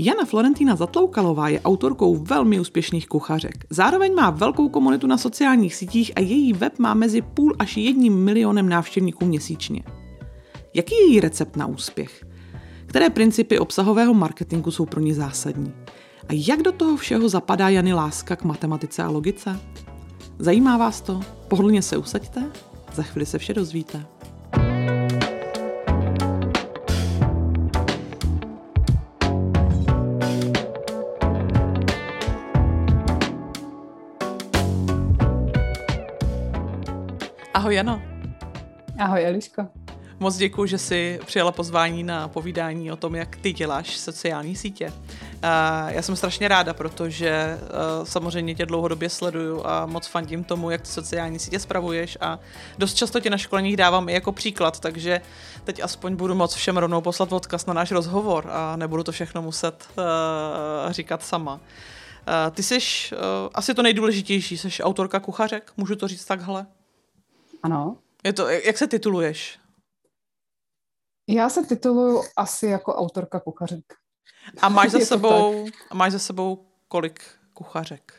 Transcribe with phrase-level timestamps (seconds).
[0.00, 3.66] Jana Florentína Zatloukalová je autorkou velmi úspěšných kuchařek.
[3.70, 8.24] Zároveň má velkou komunitu na sociálních sítích a její web má mezi půl až jedním
[8.24, 9.82] milionem návštěvníků měsíčně.
[10.74, 12.26] Jaký je její recept na úspěch?
[12.86, 15.72] Které principy obsahového marketingu jsou pro ní zásadní?
[16.28, 19.60] A jak do toho všeho zapadá Jany láska k matematice a logice?
[20.38, 21.20] Zajímá vás to?
[21.48, 22.50] Pohodlně se usaďte?
[22.94, 24.06] Za chvíli se vše dozvíte.
[37.68, 38.02] Ahoj Jano.
[38.98, 39.66] Ahoj Eliško.
[40.18, 44.92] Moc děkuji, že jsi přijala pozvání na povídání o tom, jak ty děláš sociální sítě.
[45.88, 47.58] Já jsem strašně ráda, protože
[48.04, 52.38] samozřejmě tě dlouhodobě sleduju a moc fandím tomu, jak ty sociální sítě spravuješ a
[52.78, 55.20] dost často tě na školeních dávám i jako příklad, takže
[55.64, 59.42] teď aspoň budu moc všem rovnou poslat odkaz na náš rozhovor a nebudu to všechno
[59.42, 59.88] muset
[60.90, 61.60] říkat sama.
[62.50, 62.78] Ty jsi
[63.54, 66.66] asi to nejdůležitější, jsi autorka kuchařek, můžu to říct takhle?
[67.62, 67.98] Ano.
[68.24, 69.58] Je to, jak se tituluješ?
[71.28, 73.84] Já se tituluju asi jako autorka kuchařek.
[74.60, 77.20] A máš za, sebou, a máš za sebou kolik
[77.54, 78.12] kuchařek?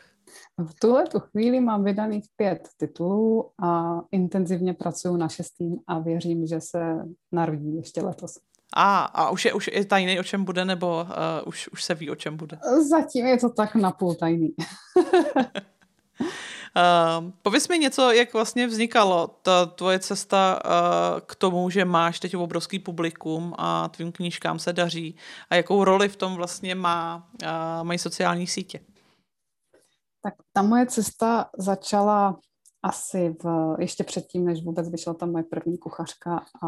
[0.58, 6.46] V tuhle tu chvíli mám vydaných pět titulů a intenzivně pracuji na šestým a věřím,
[6.46, 6.78] že se
[7.32, 8.38] narodí ještě letos.
[8.76, 11.08] A, a už je, už je tajný, o čem bude, nebo uh,
[11.46, 12.58] už, už se ví, o čem bude?
[12.88, 14.54] Zatím je to tak napůl tajný.
[16.76, 22.20] Uh, pověz mi něco, jak vlastně vznikalo ta tvoje cesta uh, k tomu, že máš
[22.20, 25.16] teď obrovský publikum a tvým knížkám se daří
[25.50, 27.48] a jakou roli v tom vlastně má, uh,
[27.86, 28.80] mají sociální sítě?
[30.22, 32.38] Tak ta moje cesta začala
[32.82, 36.66] asi v, ještě předtím, než vůbec vyšla ta moje první kuchařka a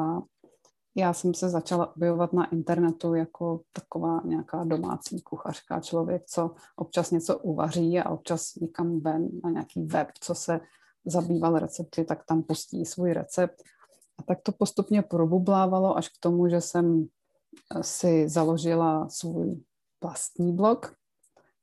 [0.94, 7.10] já jsem se začala objevovat na internetu jako taková nějaká domácí kuchařka, člověk, co občas
[7.10, 10.60] něco uvaří a občas někam ven na nějaký web, co se
[11.04, 13.62] zabýval recepty, tak tam pustí svůj recept.
[14.18, 17.06] A tak to postupně probublávalo až k tomu, že jsem
[17.76, 19.60] eh, si založila svůj
[20.02, 20.94] vlastní blog,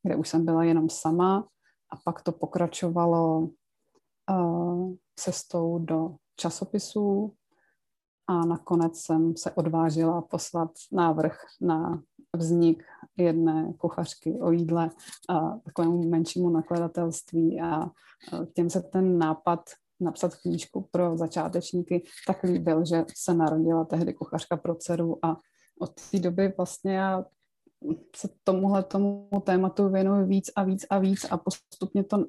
[0.04, 1.48] kde už jsem byla jenom sama
[1.90, 3.50] a pak to pokračovalo
[4.30, 7.34] uh, cestou do časopisů,
[8.30, 12.04] a nakonec jsem se odvážila poslat návrh na
[12.36, 12.84] vznik
[13.18, 14.90] jedné kuchařky o jídle
[15.30, 17.62] a takovému menšímu nakladatelství.
[17.62, 17.90] A
[18.54, 19.60] těm se ten nápad
[20.00, 25.26] napsat knížku pro začátečníky tak líbil, že se narodila tehdy kuchařka pro dceru.
[25.26, 25.38] A
[25.80, 27.26] od té doby vlastně já
[28.16, 32.26] se tomuhle tomu tématu věnuji víc a víc a víc a postupně to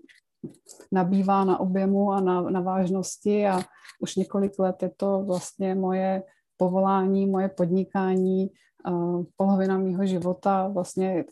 [0.93, 3.63] nabývá na objemu a na, na vážnosti a
[4.01, 6.23] už několik let je to vlastně moje
[6.57, 8.51] povolání, moje podnikání,
[8.89, 11.25] uh, polovina mého života, vlastně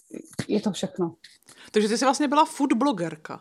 [0.49, 1.15] je to všechno.
[1.73, 3.41] Takže ty jsi vlastně byla food blogerka.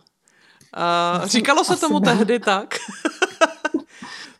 [0.77, 2.15] Uh, říkalo se tomu byla.
[2.15, 2.75] tehdy tak?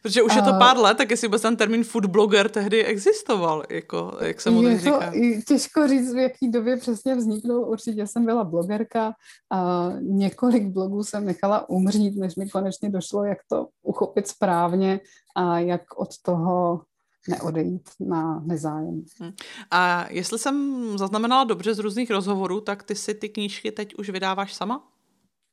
[0.07, 3.63] Protože už je to pár let, tak jestli vůbec ten termín food blogger tehdy existoval,
[3.69, 5.12] jako, jak se mu je to říká.
[5.47, 7.69] těžko říct, v jaký době přesně vzniknul.
[7.69, 9.13] Určitě jsem byla blogerka
[9.51, 15.00] a několik blogů jsem nechala umřít, než mi konečně došlo, jak to uchopit správně
[15.35, 16.81] a jak od toho
[17.29, 19.03] neodejít na nezájem.
[19.22, 19.31] Hm.
[19.72, 24.09] A jestli jsem zaznamenala dobře z různých rozhovorů, tak ty si ty knížky teď už
[24.09, 24.88] vydáváš sama?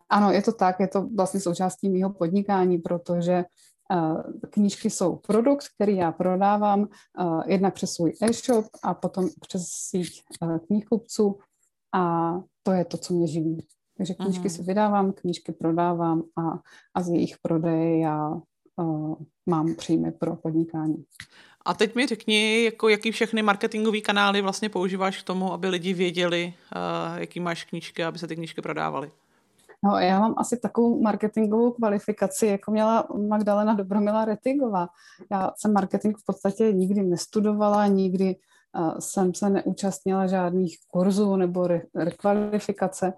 [0.08, 3.44] Ano, je to tak, je to vlastně součástí mého podnikání, protože
[4.50, 6.88] Knížky jsou produkt, který já prodávám
[7.46, 10.22] jednak přes svůj e-shop a potom přes síť
[10.66, 11.38] knihkupců
[11.94, 13.66] a to je to, co mě živí.
[13.96, 16.58] Takže knížky si vydávám, knížky prodávám a,
[16.94, 18.30] a z jejich prodeje já
[18.76, 19.14] uh,
[19.46, 21.04] mám příjmy pro podnikání.
[21.64, 25.92] A teď mi řekni, jako jaký všechny marketingové kanály vlastně používáš k tomu, aby lidi
[25.92, 29.10] věděli, uh, jaký máš knížky, aby se ty knížky prodávaly.
[29.84, 34.88] No, já mám asi takovou marketingovou kvalifikaci, jako měla Magdalena Dobromila Retigová.
[35.30, 38.36] Já jsem marketing v podstatě nikdy nestudovala, nikdy
[38.78, 43.12] uh, jsem se neúčastnila žádných kurzů nebo re- rekvalifikace.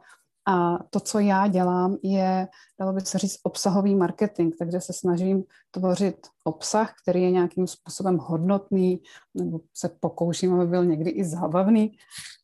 [0.48, 2.48] A to, co já dělám, je,
[2.80, 8.18] dalo by se říct, obsahový marketing, takže se snažím tvořit obsah, který je nějakým způsobem
[8.18, 9.00] hodnotný,
[9.34, 11.92] nebo se pokouším, aby byl někdy i zábavný.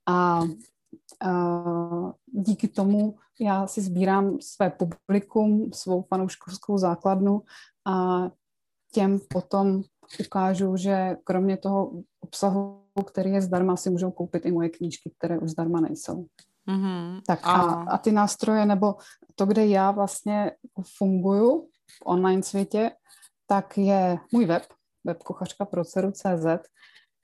[0.09, 0.43] A
[2.27, 7.43] díky tomu já si sbírám své publikum, svou fanouškovskou základnu
[7.87, 8.23] a
[8.93, 9.83] těm potom
[10.27, 15.39] ukážu, že kromě toho obsahu, který je zdarma, si můžou koupit i moje knížky, které
[15.39, 16.27] už zdarma nejsou.
[16.69, 17.21] Mm-hmm.
[17.27, 18.95] Tak a, a ty nástroje, nebo
[19.35, 20.53] to, kde já vlastně
[20.97, 21.69] funguju
[21.99, 22.91] v online světě,
[23.47, 24.63] tak je můj web,
[25.71, 26.47] pro CZ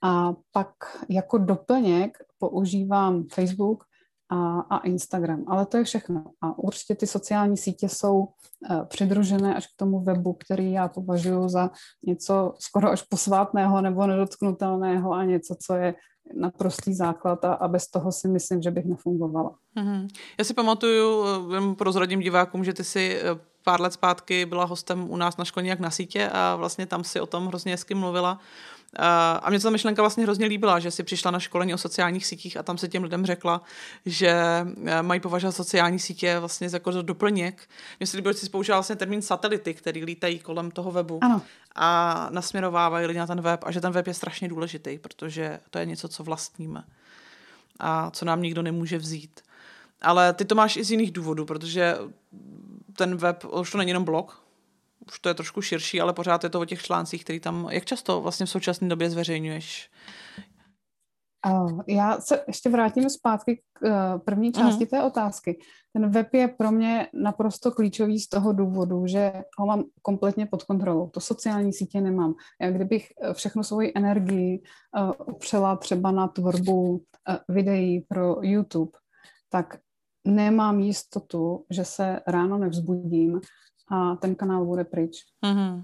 [0.01, 0.73] a pak
[1.09, 3.83] jako doplněk používám Facebook
[4.31, 6.23] a, a Instagram, ale to je všechno.
[6.41, 11.49] A určitě ty sociální sítě jsou uh, přidružené až k tomu webu, který já považuji
[11.49, 11.71] za
[12.05, 15.95] něco skoro až posvátného nebo nedotknutelného a něco, co je
[16.35, 19.55] naprostý základ a, a bez toho si myslím, že bych nefungovala.
[19.77, 20.07] Mm-hmm.
[20.37, 25.11] Já si pamatuju, jen prozradím divákům, že ty si eh, pár let zpátky byla hostem
[25.11, 28.39] u nás na školní na sítě a vlastně tam si o tom hrozně hezky mluvila.
[29.41, 32.57] A mě ta myšlenka vlastně hrozně líbila, že si přišla na školení o sociálních sítích
[32.57, 33.61] a tam se těm lidem řekla,
[34.05, 37.69] že eh, mají považovat sociální sítě vlastně jako doplněk.
[37.99, 41.41] Mně se líbilo, že jsi použila vlastně termín satelity, který lítají kolem toho webu ano.
[41.75, 45.79] a nasměrovávají lidi na ten web a že ten web je strašně důležitý, protože to
[45.79, 46.83] je něco, co vlastníme
[47.79, 49.41] a co nám nikdo nemůže vzít.
[50.01, 51.97] Ale ty to máš i z jiných důvodů, protože
[52.95, 54.41] ten web, už to není jenom blog,
[55.07, 57.85] už to je trošku širší, ale pořád je to o těch článcích, který tam, jak
[57.85, 59.89] často vlastně v současné době zveřejňuješ?
[61.87, 64.89] Já se ještě vrátím zpátky k eh, první části uh-huh.
[64.89, 65.59] té otázky.
[65.93, 70.63] Ten web je pro mě naprosto klíčový z toho důvodu, že ho mám kompletně pod
[70.63, 71.09] kontrolou.
[71.09, 72.33] To sociální sítě nemám.
[72.61, 74.61] Já kdybych eh, všechnu svoji energii
[75.25, 77.03] upřela třeba na tvorbu
[77.49, 78.91] videí pro YouTube,
[79.49, 79.77] tak
[80.27, 83.41] nemám jistotu, že se ráno nevzbudím
[83.91, 85.17] a ten kanál bude pryč.
[85.45, 85.83] Mm-hmm.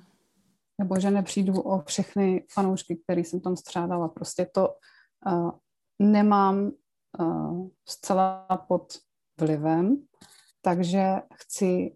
[0.80, 4.08] Nebo že nepřijdu o všechny fanoušky, které jsem tam střádala.
[4.08, 4.70] Prostě to
[5.26, 5.52] uh,
[6.00, 6.72] nemám
[7.20, 8.94] uh, zcela pod
[9.40, 9.98] vlivem,
[10.62, 11.96] takže chci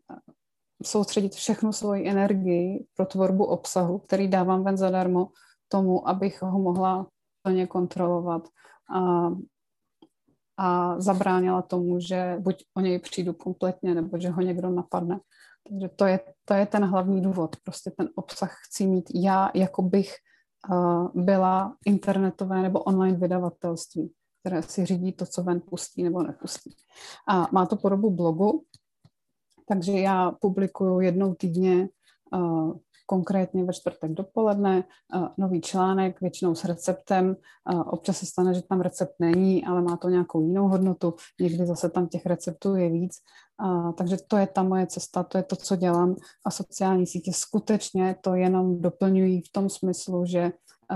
[0.84, 5.30] soustředit všechnu svoji energii pro tvorbu obsahu, který dávám ven zadarmo,
[5.68, 7.08] tomu, abych ho mohla
[7.42, 8.48] plně kontrolovat
[8.96, 9.30] a
[10.62, 15.20] a zabránila tomu, že buď o něj přijdu kompletně, nebo že ho někdo napadne.
[15.68, 17.56] Takže to je, to je ten hlavní důvod.
[17.64, 20.14] Prostě ten obsah chci mít já, jako bych
[20.70, 26.76] uh, byla internetové nebo online vydavatelství, které si řídí to, co ven pustí nebo nepustí.
[27.28, 28.64] A má to podobu blogu,
[29.68, 31.90] takže já publikuju jednou týdně
[32.34, 32.78] uh,
[33.10, 34.84] konkrétně ve čtvrtek dopoledne,
[35.38, 37.36] nový článek, většinou s receptem.
[37.86, 41.14] Občas se stane, že tam recept není, ale má to nějakou jinou hodnotu.
[41.42, 43.18] Někdy zase tam těch receptů je víc.
[43.98, 46.16] Takže to je ta moje cesta, to je to, co dělám.
[46.46, 50.52] A sociální sítě skutečně to jenom doplňují v tom smyslu, že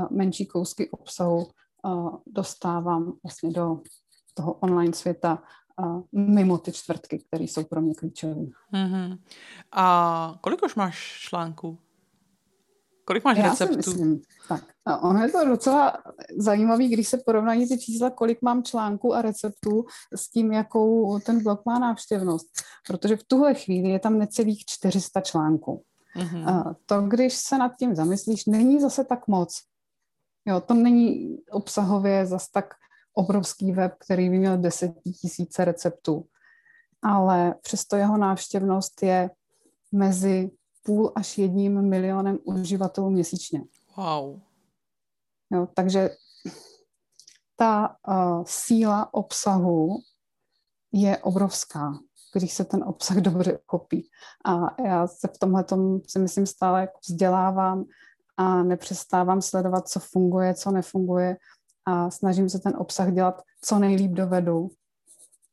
[0.09, 1.47] menší kousky obsahu
[2.27, 3.81] dostávám vlastně do
[4.33, 5.43] toho online světa
[6.11, 8.45] mimo ty čtvrtky, které jsou pro mě klíčové.
[8.73, 9.17] Mm-hmm.
[9.71, 11.77] A kolik už máš článků?
[13.05, 13.75] Kolik máš Já receptů?
[13.75, 14.63] myslím, tak.
[14.85, 15.97] A ono je to docela
[16.37, 19.85] zajímavé, když se porovnají ty čísla, kolik mám článků a receptů
[20.15, 22.47] s tím, jakou ten blog má návštěvnost.
[22.87, 25.83] Protože v tuhle chvíli je tam necelých 400 článků.
[26.15, 26.49] Mm-hmm.
[26.49, 29.61] A to, když se nad tím zamyslíš, není zase tak moc.
[30.45, 32.73] Jo, to není obsahově zas tak
[33.13, 34.91] obrovský web, který by měl 10
[35.21, 36.25] tisíce receptů.
[37.01, 39.29] Ale přesto jeho návštěvnost je
[39.91, 40.51] mezi
[40.83, 43.63] půl až jedním milionem uživatelů měsíčně.
[43.97, 44.39] Wow.
[45.51, 46.09] Jo, takže
[47.55, 49.97] ta uh, síla obsahu
[50.91, 51.99] je obrovská,
[52.33, 54.09] když se ten obsah dobře kopí.
[54.45, 55.65] A já se v tomhle
[56.07, 57.85] si myslím stále jako vzdělávám
[58.37, 61.37] a nepřestávám sledovat, co funguje, co nefunguje
[61.85, 64.69] a snažím se ten obsah dělat co nejlíp dovedu.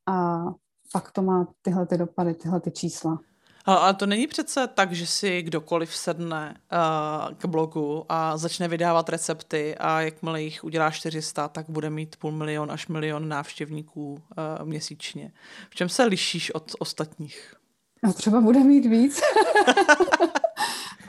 [0.07, 0.45] A
[0.93, 3.19] pak to má tyhle ty dopady, tyhle ty čísla.
[3.79, 9.09] Ale to není přece tak, že si kdokoliv sedne uh, k blogu a začne vydávat
[9.09, 14.21] recepty a jakmile jich udělá 400, tak bude mít půl milion až milion návštěvníků uh,
[14.67, 15.33] měsíčně.
[15.71, 17.55] V čem se lišíš od ostatních?
[18.03, 19.21] No třeba bude mít víc.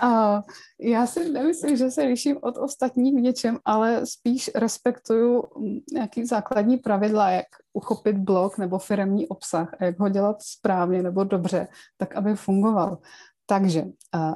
[0.01, 0.41] A
[0.79, 6.25] já si nemyslím, že se liším od ostatních v něčem, ale spíš respektuju mm, nějaký
[6.25, 11.67] základní pravidla, jak uchopit blog nebo firmní obsah a jak ho dělat správně nebo dobře,
[11.97, 12.97] tak aby fungoval.
[13.45, 13.85] Takže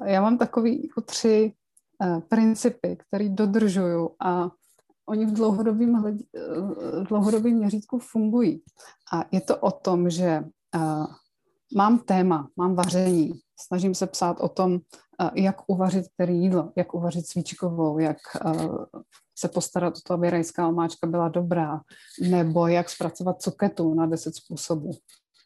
[0.05, 1.53] já mám takový jako tři
[2.27, 4.49] principy, které dodržuju a
[5.09, 6.17] oni v dlouhodobém,
[7.03, 8.61] v dlouhodobém měřítku fungují.
[9.13, 10.43] A je to o tom, že
[11.75, 14.79] mám téma, mám vaření, snažím se psát o tom,
[15.35, 18.17] jak uvařit který jídlo, jak uvařit svíčkovou, jak
[19.37, 21.81] se postarat o to, aby rajská omáčka byla dobrá,
[22.29, 24.91] nebo jak zpracovat cuketu na deset způsobů.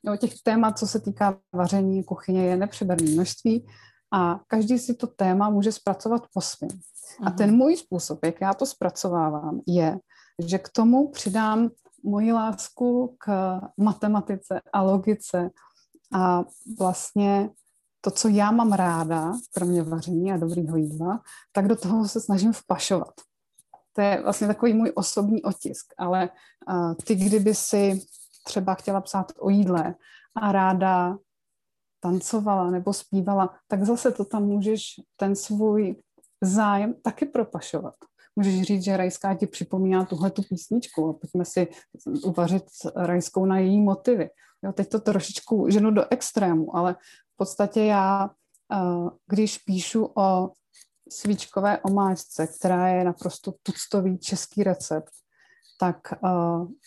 [0.06, 3.68] Jo, těch témat, co se týká vaření kuchyně, je nepřeberné množství
[4.14, 6.80] a každý si to téma může zpracovat po svém.
[7.22, 7.38] A mhm.
[7.38, 10.00] ten můj způsob, jak já to zpracovávám, je,
[10.46, 11.70] že k tomu přidám
[12.04, 15.50] moji lásku k matematice a logice
[16.14, 16.44] a
[16.80, 17.50] vlastně
[18.02, 22.54] to, co já mám ráda, kromě vaření a dobrýho jídla, tak do toho se snažím
[22.54, 23.14] vpašovat.
[23.94, 26.30] to je vlastně takový můj osobní otisk, ale
[26.70, 28.02] uh, ty, kdyby si
[28.44, 29.96] třeba chtěla psát o jídle
[30.42, 31.18] a ráda
[32.00, 34.84] tancovala nebo zpívala, tak zase to tam můžeš
[35.16, 35.96] ten svůj
[36.42, 37.96] zájem taky propašovat.
[38.36, 41.68] Můžeš říct, že rajská ti připomíná tuhle tu písničku a pojďme si
[42.24, 42.64] uvařit
[42.96, 44.30] rajskou na její motivy.
[44.64, 46.94] Jo, teď to trošičku ženu do extrému, ale
[47.34, 48.30] v podstatě já,
[49.28, 50.52] když píšu o
[51.10, 55.12] svíčkové omáčce, která je naprosto tuctový český recept,
[55.80, 56.14] tak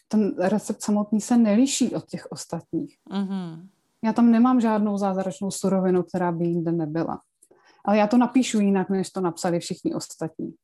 [0.09, 2.99] ten recept samotný se neliší od těch ostatních.
[3.11, 3.69] Mm-hmm.
[4.05, 7.21] Já tam nemám žádnou zázračnou surovinu, která by jinde nebyla.
[7.85, 10.55] Ale já to napíšu jinak, než to napsali všichni ostatní.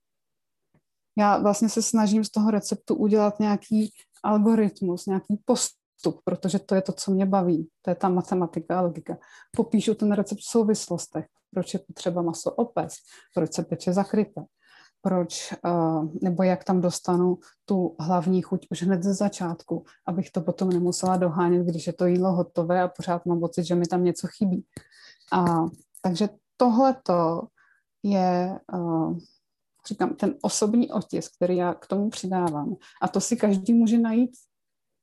[1.16, 5.77] Já vlastně se snažím z toho receptu udělat nějaký algoritmus, nějaký postup,
[6.24, 7.68] protože to je to, co mě baví.
[7.82, 9.18] To je ta matematika a logika.
[9.56, 11.26] Popíšu ten recept v souvislostech.
[11.54, 12.94] Proč je potřeba maso opec,
[13.34, 14.44] proč se peče zakryté,
[15.02, 20.40] proč, uh, nebo jak tam dostanu tu hlavní chuť už hned ze začátku, abych to
[20.40, 24.04] potom nemusela dohánět, když je to jídlo hotové a pořád mám pocit, že mi tam
[24.04, 24.64] něco chybí.
[25.32, 25.44] A,
[26.02, 27.42] takže tohleto
[28.02, 29.18] je, uh,
[29.88, 32.76] říkám, ten osobní otisk, který já k tomu přidávám.
[33.02, 34.30] A to si každý může najít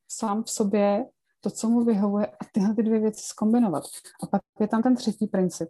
[0.07, 1.05] sám v sobě
[1.41, 3.83] to, co mu vyhovuje a tyhle ty dvě věci zkombinovat.
[4.23, 5.69] A pak je tam ten třetí princip.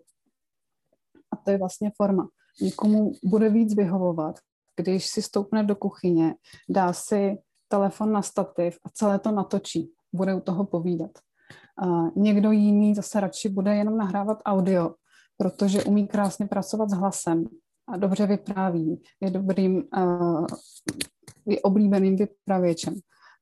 [1.32, 2.27] A to je vlastně forma.
[2.62, 4.39] Někomu bude víc vyhovovat,
[4.75, 6.36] když si stoupne do kuchyně,
[6.70, 7.38] dá si
[7.68, 9.92] telefon na stativ a celé to natočí.
[10.13, 11.12] Bude u toho povídat.
[11.84, 14.96] A někdo jiný zase radši bude jenom nahrávat audio
[15.38, 17.46] protože umí krásně pracovat s hlasem
[17.88, 20.46] a dobře vypráví, je dobrým, uh,
[21.46, 22.94] je oblíbeným vypravěčem.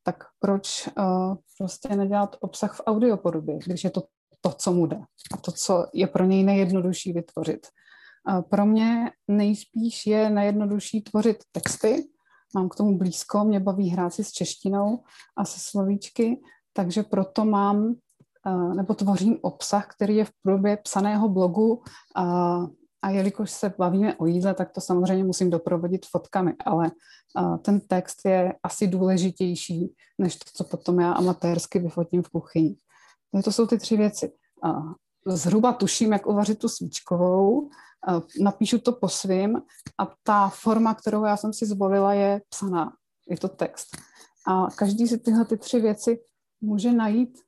[0.04, 4.04] Tak proč uh, prostě nedělat obsah v audiopodobě, když je to
[4.42, 4.98] to, co mu jde
[5.34, 7.68] a to, co je pro něj nejjednodušší vytvořit.
[8.30, 12.08] Uh, pro mě nejspíš je nejjednodušší tvořit texty,
[12.56, 15.04] mám k tomu blízko, mě baví hrát si s češtinou
[15.38, 16.42] a se slovíčky,
[16.74, 17.96] takže proto mám
[18.76, 21.84] nebo tvořím obsah, který je v podobě psaného blogu
[22.16, 22.58] a,
[23.04, 26.92] a jelikož se bavíme o jídle, tak to samozřejmě musím doprovodit fotkami, ale
[27.62, 32.76] ten text je asi důležitější, než to, co potom já amatérsky vyfotím v kuchyni.
[33.44, 34.32] To jsou ty tři věci.
[35.26, 37.70] Zhruba tuším, jak uvařit tu svíčkovou,
[38.42, 39.62] napíšu to po svým
[40.00, 42.94] a ta forma, kterou já jsem si zvolila, je psaná.
[43.30, 43.88] Je to text.
[44.48, 46.20] A každý si tyhle ty tři věci
[46.62, 47.40] může najít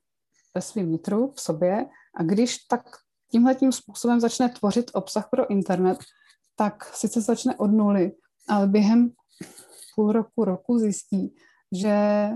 [0.54, 1.86] ve svém nitru, v sobě
[2.16, 2.82] a když tak
[3.30, 5.98] tímhle tím způsobem začne tvořit obsah pro internet,
[6.56, 8.12] tak sice začne od nuly,
[8.48, 9.10] ale během
[9.94, 11.34] půl roku, roku zjistí,
[11.72, 12.30] že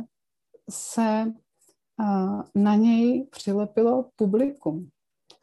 [0.70, 1.32] se
[2.54, 4.88] na něj přilepilo publikum.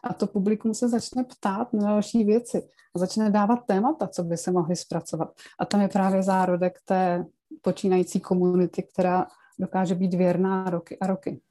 [0.04, 4.38] A to publikum se začne ptát na další věci a začne dávat témata, co by
[4.38, 5.34] se mohly zpracovat.
[5.60, 7.26] A tam je právě zárodek té
[7.62, 9.28] počínající komunity, která
[9.60, 11.42] dokáže být věrná roky a roky.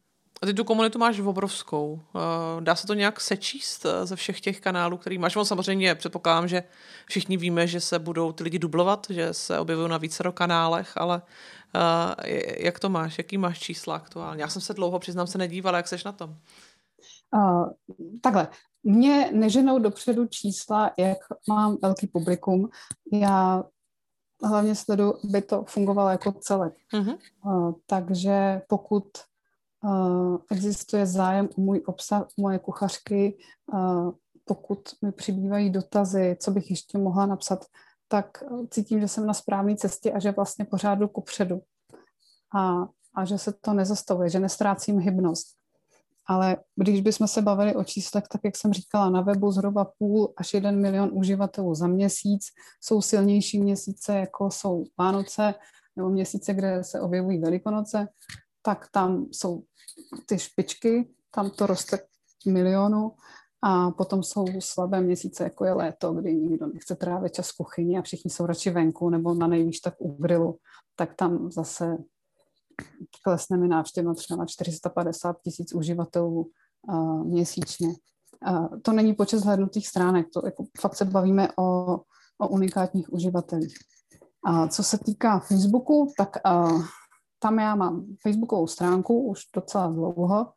[0.42, 2.00] A ty tu komunitu máš obrovskou.
[2.16, 5.36] Eh, dá se to nějak sečíst eh, ze všech těch kanálů, který máš?
[5.36, 6.62] On samozřejmě předpokládám, že
[7.06, 11.22] všichni víme, že se budou ty lidi dublovat, že se objevují na více kanálech, ale
[11.74, 13.18] uh, jak to máš?
[13.18, 14.42] Jaký máš čísla aktuálně?
[14.42, 16.36] Já jsem se dlouho, přiznám se, nedívala, jak seš na tom?
[17.36, 17.68] Uh,
[18.22, 18.48] takhle,
[18.82, 22.68] mě neženou dopředu čísla, jak mám velký publikum.
[23.12, 23.64] Já
[24.44, 26.74] hlavně sledu, aby to fungovalo jako celek.
[26.92, 27.18] Uh-huh.
[27.44, 29.04] Uh, takže pokud
[30.50, 33.38] existuje zájem o můj obsah, moje kuchařky.
[33.72, 34.10] Uh,
[34.44, 37.64] pokud mi přibývají dotazy, co bych ještě mohla napsat,
[38.08, 41.60] tak cítím, že jsem na správné cestě a že vlastně pořád jdu kupředu.
[42.56, 45.46] A, a že se to nezastavuje, že nestrácím hybnost.
[46.28, 50.34] Ale když bychom se bavili o číslech, tak jak jsem říkala, na webu zhruba půl
[50.36, 52.46] až jeden milion uživatelů za měsíc.
[52.80, 55.54] Jsou silnější měsíce, jako jsou Vánoce,
[55.96, 58.08] nebo měsíce, kde se objevují Velikonoce,
[58.66, 59.62] tak tam jsou
[60.26, 61.98] ty špičky, tam to roste
[62.46, 63.12] milionu
[63.62, 67.98] a potom jsou slabé měsíce, jako je léto, kdy nikdo nechce trávit čas v kuchyni
[67.98, 70.58] a všichni jsou radši venku nebo na nejvíc tak u grilu,
[70.96, 71.96] tak tam zase
[73.22, 76.50] klesne mi návštěvno třeba na 450 tisíc uživatelů
[76.88, 77.88] uh, měsíčně.
[78.48, 81.94] Uh, to není počet zhlednutých stránek, to jako fakt se bavíme o,
[82.38, 83.76] o unikátních uživatelích.
[84.44, 86.82] A co se týká Facebooku, tak uh,
[87.38, 90.52] tam já mám facebookovou stránku už docela dlouho.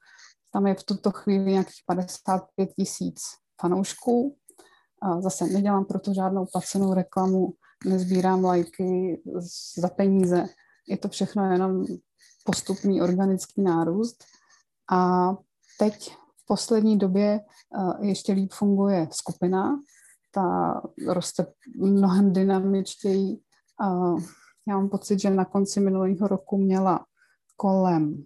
[0.53, 3.21] Tam je v tuto chvíli nějakých 55 tisíc
[3.61, 4.35] fanoušků.
[5.01, 7.53] A zase nedělám proto žádnou placenou reklamu,
[7.85, 9.21] nezbírám lajky
[9.77, 10.45] za peníze.
[10.87, 11.85] Je to všechno jenom
[12.45, 14.23] postupný organický nárůst.
[14.91, 15.29] A
[15.79, 17.41] teď v poslední době
[18.01, 19.81] ještě líp funguje skupina.
[20.31, 20.73] Ta
[21.07, 21.45] roste
[21.75, 23.39] mnohem dynamičtěji
[24.69, 27.05] já mám pocit, že na konci minulého roku měla
[27.55, 28.25] kolem,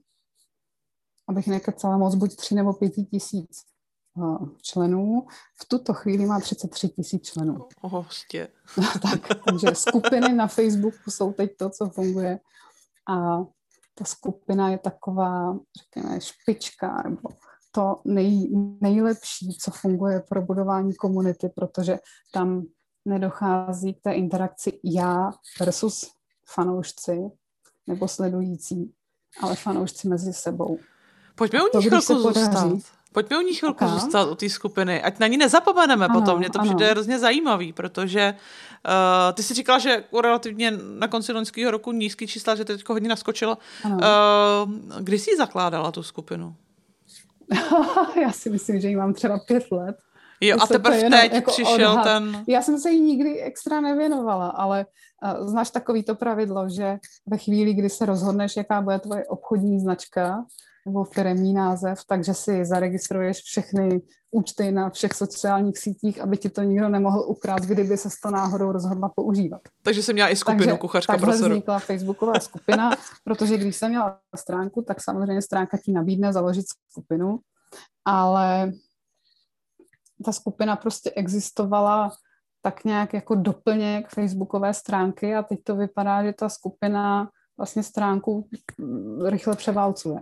[1.27, 3.61] abych nekecala moc, buď tři nebo pět tisíc
[4.17, 5.27] uh, členů.
[5.61, 7.67] V tuto chvíli má 33 tisíc členů.
[7.81, 8.47] Hostě.
[9.01, 12.39] tak, takže skupiny na Facebooku jsou teď to, co funguje.
[13.09, 13.43] A
[13.95, 17.29] ta skupina je taková, řekněme, špička, nebo
[17.71, 18.49] to nej,
[18.81, 21.99] nejlepší, co funguje pro budování komunity, protože
[22.31, 22.63] tam
[23.05, 26.11] nedochází k té interakci já versus
[26.45, 27.19] fanoušci
[27.87, 28.93] nebo sledující,
[29.41, 30.79] ale fanoušci mezi sebou.
[31.35, 32.67] Pojďme u ní chvilku zůstat.
[33.11, 33.99] Pojďme u ní chvilku okay.
[33.99, 35.01] zůstat, u té skupiny.
[35.01, 36.39] Ať na ní nezapomeneme ano, potom.
[36.39, 36.69] Mně to ano.
[36.69, 42.27] přijde hrozně zajímavý, protože uh, ty si říkala, že relativně na konci loňského roku nízký
[42.27, 43.57] čísla, že teď hodně naskočilo.
[43.85, 43.99] Uh,
[44.99, 46.55] kdy jsi zakládala tu skupinu?
[48.21, 49.95] Já si myslím, že ji mám třeba pět let.
[50.41, 52.03] Jo, a teprve teď jako přišel odhad.
[52.03, 52.43] ten...
[52.47, 54.85] Já jsem se jí nikdy extra nevěnovala, ale
[55.45, 60.45] znáš takový to pravidlo, že ve chvíli, kdy se rozhodneš, jaká bude tvoje obchodní značka,
[60.85, 64.01] nebo firmní název, takže si zaregistruješ všechny
[64.31, 68.71] účty na všech sociálních sítích, aby ti to nikdo nemohl ukrást, kdyby se to náhodou
[68.71, 69.61] rozhodla používat.
[69.83, 74.19] Takže jsem měla i skupinu takže, kuchařka takhle vznikla facebooková skupina, protože když jsem měla
[74.35, 77.39] stránku, tak samozřejmě stránka ti nabídne založit skupinu,
[78.05, 78.71] ale
[80.25, 82.11] ta skupina prostě existovala
[82.65, 88.49] tak nějak jako doplněk facebookové stránky a teď to vypadá, že ta skupina vlastně stránku
[89.25, 90.19] rychle převálcuje.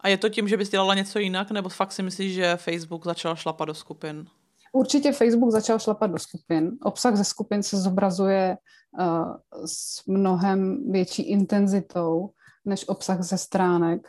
[0.00, 3.04] A je to tím, že bys dělala něco jinak, nebo fakt si myslíš, že Facebook
[3.04, 4.26] začal šlapat do skupin?
[4.72, 6.78] Určitě Facebook začal šlapat do skupin.
[6.82, 8.56] Obsah ze skupin se zobrazuje
[8.98, 12.30] uh, s mnohem větší intenzitou
[12.64, 14.08] než obsah ze stránek.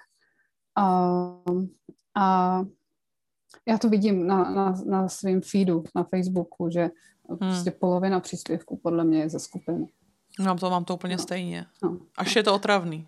[0.80, 1.64] Uh,
[2.16, 2.64] a
[3.68, 6.90] já to vidím na, na, na svém feedu na Facebooku, že
[7.30, 7.38] hmm.
[7.38, 9.88] prostě polovina příspěvků podle mě je ze skupin.
[10.40, 11.24] Mám to, mám to úplně no.
[11.24, 11.66] stejně.
[11.84, 11.98] No.
[12.18, 13.08] Až je to otravný.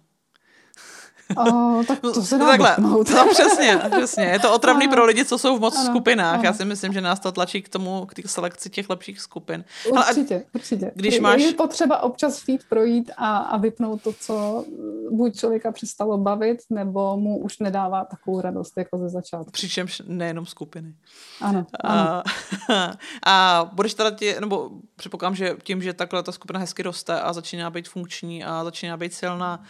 [1.35, 4.23] Oh, tak to se dá Takhle, no, přesně, přesně.
[4.23, 4.93] Je to otravný ano.
[4.93, 6.33] pro lidi, co jsou v moc ano, skupinách.
[6.33, 6.43] Ano.
[6.43, 9.63] Já si myslím, že nás to tlačí k tomu, k té selekci těch lepších skupin.
[9.91, 10.91] Určitě, Ale, určitě.
[10.95, 11.41] Když je, máš...
[11.41, 14.65] je potřeba občas feed projít a, a vypnout to, co
[15.11, 19.51] buď člověka přestalo bavit, nebo mu už nedává takovou radost jako ze začátku.
[19.51, 20.93] Přičemž nejenom skupiny.
[21.41, 21.99] Ano, ano.
[21.99, 22.23] A,
[23.25, 27.33] a budeš teda tě, nebo předpokládám, že tím, že takhle ta skupina hezky roste a
[27.33, 29.63] začíná být funkční a začíná být silná,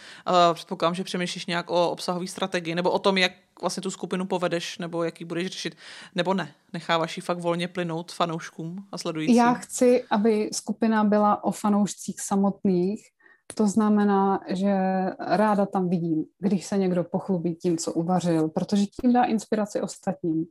[0.54, 4.78] předpokládám, že přemýšlíš nějak o obsahové strategii nebo o tom, jak vlastně tu skupinu povedeš
[4.78, 5.76] nebo jak ji budeš řešit,
[6.16, 6.52] nebo ne?
[6.74, 9.36] Necháváš ji fakt volně plynout fanouškům a sledujícím?
[9.36, 13.08] Já chci, aby skupina byla o fanoušcích samotných,
[13.56, 14.76] to znamená, že
[15.20, 20.46] ráda tam vidím, když se někdo pochlubí tím, co uvařil, protože tím dá inspiraci ostatním.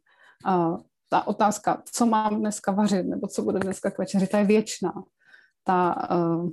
[0.44, 0.76] A
[1.08, 4.92] ta otázka, co mám dneska vařit, nebo co bude dneska k večeři, ta je věčná.
[5.64, 6.50] Ta, uh,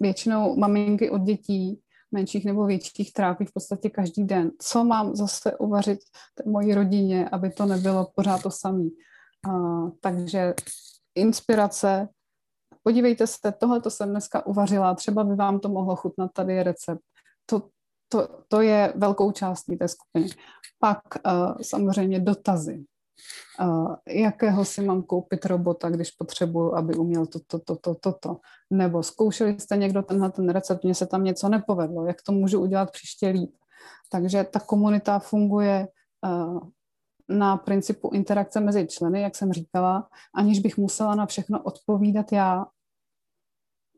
[0.00, 1.80] většinou maminky od dětí
[2.12, 4.50] menších nebo větších trápí v podstatě každý den.
[4.58, 5.98] Co mám zase uvařit
[6.34, 8.84] té mojí rodině, aby to nebylo pořád to samé.
[9.48, 10.54] Uh, takže
[11.14, 12.08] inspirace,
[12.82, 16.62] podívejte se, tohle to jsem dneska uvařila, třeba by vám to mohlo chutnat, tady je
[16.62, 17.00] recept.
[17.46, 17.68] To,
[18.08, 20.28] to, to je velkou částí té skupiny.
[20.78, 22.84] Pak uh, samozřejmě dotazy
[24.08, 28.40] jakého si mám koupit robota, když potřebuju, aby uměl toto, toto, toto, to, to.
[28.70, 32.60] Nebo zkoušeli jste někdo tenhle ten recept, mně se tam něco nepovedlo, jak to můžu
[32.60, 33.54] udělat příště líp.
[34.10, 35.88] Takže ta komunita funguje
[36.24, 36.60] uh,
[37.28, 42.66] na principu interakce mezi členy, jak jsem říkala, aniž bych musela na všechno odpovídat já,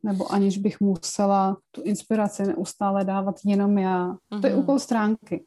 [0.03, 4.09] nebo aniž bych musela tu inspiraci neustále dávat jenom já.
[4.09, 4.41] Mm-hmm.
[4.41, 4.63] To je mhm.
[4.63, 5.47] úkol stránky,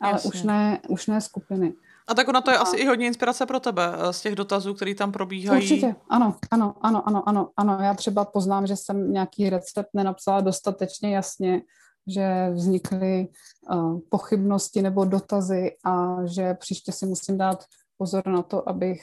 [0.00, 1.74] ale už ne, už ne skupiny.
[2.08, 4.74] A tak ona to je asi i hodně inspirace pro tebe eh, z těch dotazů,
[4.74, 5.62] které tam probíhají.
[5.62, 7.78] Určitě, ano, ano, ano, ano, ano, ano.
[7.80, 11.62] Já třeba poznám, že jsem nějaký recept nenapsala dostatečně jasně,
[12.06, 13.28] že vznikly
[13.72, 17.64] uh, pochybnosti nebo dotazy a že příště si musím dát
[17.98, 19.02] pozor na to, abych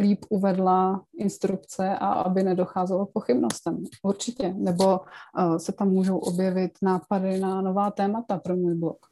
[0.00, 3.84] líp uvedla instrukce a aby nedocházelo k pochybnostem.
[4.02, 4.54] Určitě.
[4.56, 9.06] Nebo uh, se tam můžou objevit nápady na nová témata pro můj blog.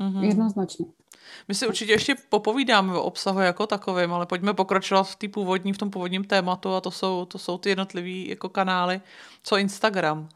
[0.00, 0.22] Mm-hmm.
[0.22, 0.86] Jednoznačně.
[1.48, 5.72] My si určitě ještě popovídáme o obsahu jako takovém, ale pojďme pokračovat v, tý původní,
[5.72, 9.00] v tom původním tématu a to jsou, to jsou ty jednotlivý jako kanály.
[9.42, 10.28] Co Instagram?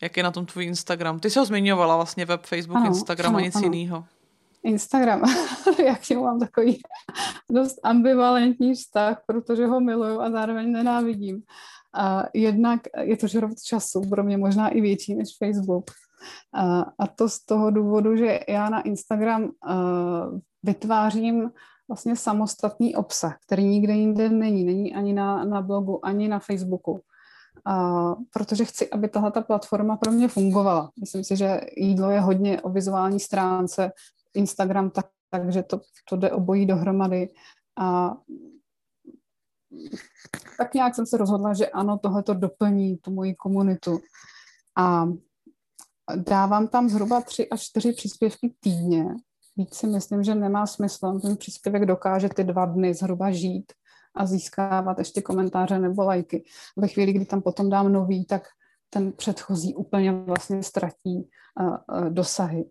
[0.00, 1.20] Jak je na tom tvůj Instagram?
[1.20, 3.64] Ty jsi ho zmiňovala vlastně web, Facebook, ano, Instagram ano, a nic ano.
[3.64, 4.04] jiného.
[4.62, 5.22] Instagram,
[5.86, 6.80] já k němu mám takový
[7.50, 11.42] dost ambivalentní vztah, protože ho miluju a zároveň nenávidím.
[11.94, 15.90] A jednak je to žrov času, pro mě možná i větší než Facebook.
[16.54, 19.50] A, a to z toho důvodu, že já na Instagram uh,
[20.62, 21.50] vytvářím
[21.88, 24.64] vlastně samostatný obsah, který nikde jinde není.
[24.64, 27.00] Není ani na, na blogu, ani na Facebooku.
[27.64, 30.90] a, protože chci, aby tahle ta platforma pro mě fungovala.
[31.00, 33.92] Myslím si, že jídlo je hodně o vizuální stránce,
[34.34, 37.28] Instagram tak, takže to, to jde obojí dohromady
[37.78, 38.16] a
[40.58, 43.98] tak nějak jsem se rozhodla, že ano, tohle to doplní tu moji komunitu.
[44.76, 45.06] A
[46.16, 49.04] dávám tam zhruba tři až čtyři příspěvky týdně.
[49.56, 51.20] Víc si myslím, že nemá smysl.
[51.20, 53.72] Ten příspěvek dokáže ty dva dny zhruba žít
[54.14, 56.44] a získávat ještě komentáře nebo lajky.
[56.76, 58.42] Ve chvíli, kdy tam potom dám nový, tak
[58.90, 61.28] ten předchozí úplně vlastně ztratí
[61.60, 62.70] uh, uh, dosahy.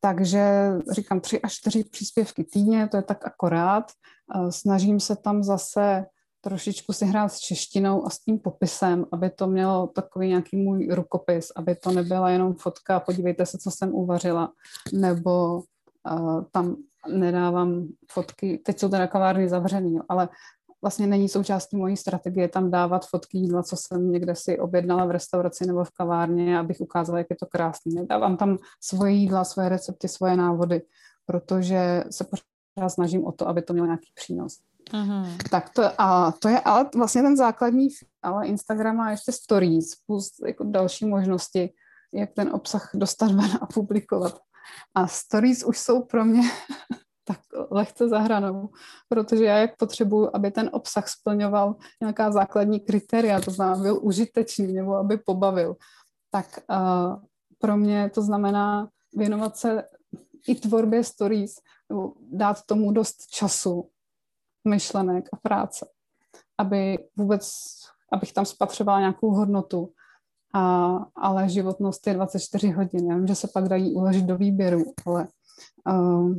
[0.00, 3.92] Takže říkám tři až čtyři příspěvky týdně, to je tak akorát.
[4.34, 6.06] Uh, snažím se tam zase
[6.40, 10.88] trošičku si hrát s češtinou a s tím popisem, aby to mělo takový nějaký můj
[10.90, 14.52] rukopis, aby to nebyla jenom fotka, podívejte se, co jsem uvařila,
[14.92, 15.62] nebo
[16.10, 16.76] uh, tam
[17.08, 20.28] nedávám fotky, teď jsou teda kavárny zavřený, ale
[20.82, 25.10] vlastně není součástí mojí strategie tam dávat fotky jídla, co jsem někde si objednala v
[25.10, 27.94] restauraci nebo v kavárně, abych ukázala, jak je to krásný.
[27.94, 30.82] Nedávám tam svoje jídla, svoje recepty, svoje návody,
[31.26, 34.58] protože se pořád snažím o to, aby to mělo nějaký přínos.
[34.92, 35.36] Mm-hmm.
[35.50, 37.88] Tak to, a to je ale vlastně ten základní,
[38.22, 41.72] ale Instagram má ještě stories plus jako další možnosti,
[42.14, 44.38] jak ten obsah dostat ven a publikovat.
[44.94, 46.42] A stories už jsou pro mě
[47.24, 48.68] tak lehce za hranou,
[49.08, 54.72] protože já jak potřebuju, aby ten obsah splňoval nějaká základní kritéria, to znamená byl užitečný
[54.72, 55.76] nebo aby pobavil,
[56.30, 57.22] tak uh,
[57.58, 59.84] pro mě to znamená věnovat se
[60.48, 61.54] i tvorbě stories,
[61.88, 63.90] nebo dát tomu dost času,
[64.68, 65.86] myšlenek a práce,
[66.58, 67.52] aby vůbec,
[68.12, 69.92] abych tam spatřovala nějakou hodnotu.
[70.54, 73.10] A, ale životnost je 24 hodin.
[73.10, 75.28] Já vím, že se pak dají uložit do výběru, ale
[75.88, 76.34] uh,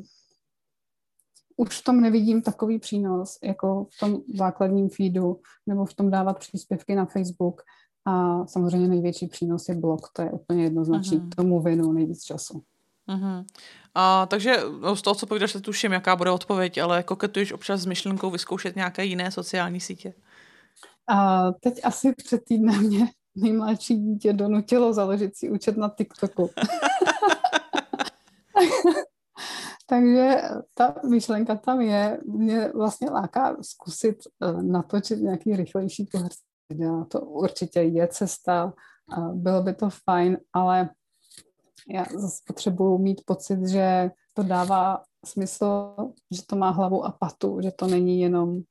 [1.57, 6.39] už v tom nevidím takový přínos, jako v tom základním feedu, nebo v tom dávat
[6.39, 7.61] příspěvky na Facebook.
[8.05, 11.19] A samozřejmě největší přínos je blog, to je úplně jednoznačný.
[11.19, 11.35] Uh-huh.
[11.35, 12.63] Tomu věnu nejvíc času.
[13.11, 13.45] Uh-huh.
[13.95, 17.85] A takže no, z toho, co povídáš, tuším, jaká bude odpověď, ale koketuješ občas s
[17.85, 20.13] myšlenkou vyzkoušet nějaké jiné sociální sítě?
[21.07, 26.49] A teď asi před týdnem mě nejmladší dítě donutilo založit si účet na TikToku.
[29.87, 30.41] Takže
[30.73, 36.31] ta myšlenka tam je, mě vlastně láká zkusit eh, natočit nějaký rychlejší pohled
[37.07, 38.73] To určitě je cesta,
[39.33, 40.89] bylo by to fajn, ale
[41.89, 45.95] já zase potřebuju mít pocit, že to dává smysl,
[46.31, 48.61] že to má hlavu a patu, že to není jenom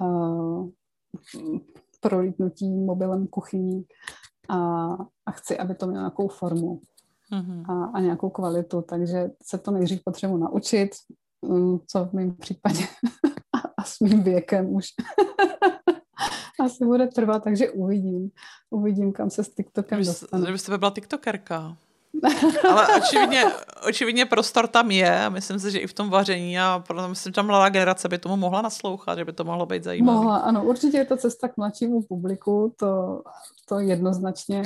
[0.00, 0.68] uh,
[2.00, 3.84] prolítnutí mobilem kuchyní
[4.48, 4.88] a,
[5.26, 6.80] a chci, aby to mělo nějakou formu
[7.32, 7.64] mm-hmm.
[7.70, 10.90] a, a nějakou kvalitu, takže se to nejdřív potřebuji naučit,
[11.40, 12.84] um, co v mém případě
[13.52, 14.86] a, a s mým věkem už
[16.60, 18.30] asi bude trvat, takže uvidím.
[18.70, 20.46] Uvidím, kam se s TikTokem dostanu.
[20.46, 21.76] Že byste byla TikTokerka.
[22.70, 23.44] Ale očividně,
[23.88, 27.34] očividně prostor tam je a myslím si, že i v tom vaření a myslím, že
[27.34, 30.16] ta mladá generace by tomu mohla naslouchat, že by to mohlo být zajímavé.
[30.16, 33.22] Mohla, ano, určitě je to cesta k mladšímu publiku, to,
[33.68, 34.62] to jednoznačně.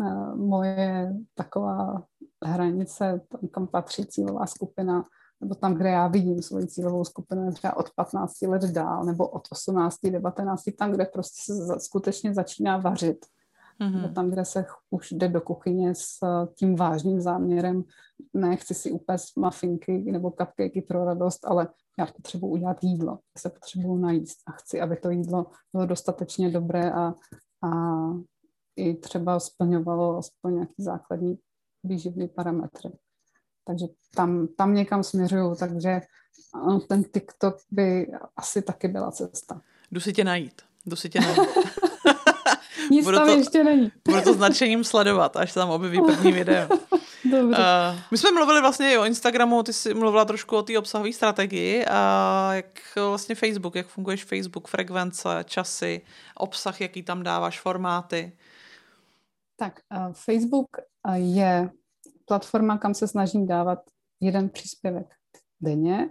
[0.00, 2.02] Eh, moje taková
[2.44, 5.04] hranice, kam patří cílová skupina,
[5.40, 9.42] nebo tam, kde já vidím svoji cílovou skupinu, třeba od 15 let dál, nebo od
[9.50, 13.26] 18, 19, tam, kde prostě se skutečně začíná vařit
[13.80, 14.12] Mm-hmm.
[14.12, 17.84] Tam, kde se už jde do kuchyně s eh, tím vážným záměrem,
[18.34, 23.40] ne chci si upést mafinky nebo cupcakey pro radost, ale já potřebuji udělat jídlo, já
[23.40, 27.14] se potřebuji najíst a chci, aby to jídlo bylo dostatečně dobré a,
[27.62, 27.70] a
[28.76, 31.38] i třeba splňovalo aspoň nějaký základní
[31.84, 32.90] výživný parametry.
[33.64, 36.00] Takže tam, tam někam směřuju, takže
[36.88, 39.62] ten TikTok by asi taky byla cesta.
[39.90, 40.62] Jdu si tě najít.
[40.86, 41.38] Jdu si tě najít.
[42.90, 43.92] Nic budu tam to, ještě není.
[44.08, 46.68] Budu to značením sledovat, až se tam objeví první video.
[47.24, 47.58] Dobře.
[47.58, 51.12] Uh, my jsme mluvili vlastně i o Instagramu, ty jsi mluvila trošku o té obsahové
[51.12, 56.00] strategii a jak vlastně Facebook, jak funguješ Facebook, frekvence, časy,
[56.34, 58.32] obsah, jaký tam dáváš, formáty.
[59.56, 60.68] Tak uh, Facebook
[61.14, 61.70] je
[62.24, 63.78] platforma, kam se snažím dávat
[64.20, 65.06] jeden příspěvek
[65.60, 66.10] denně,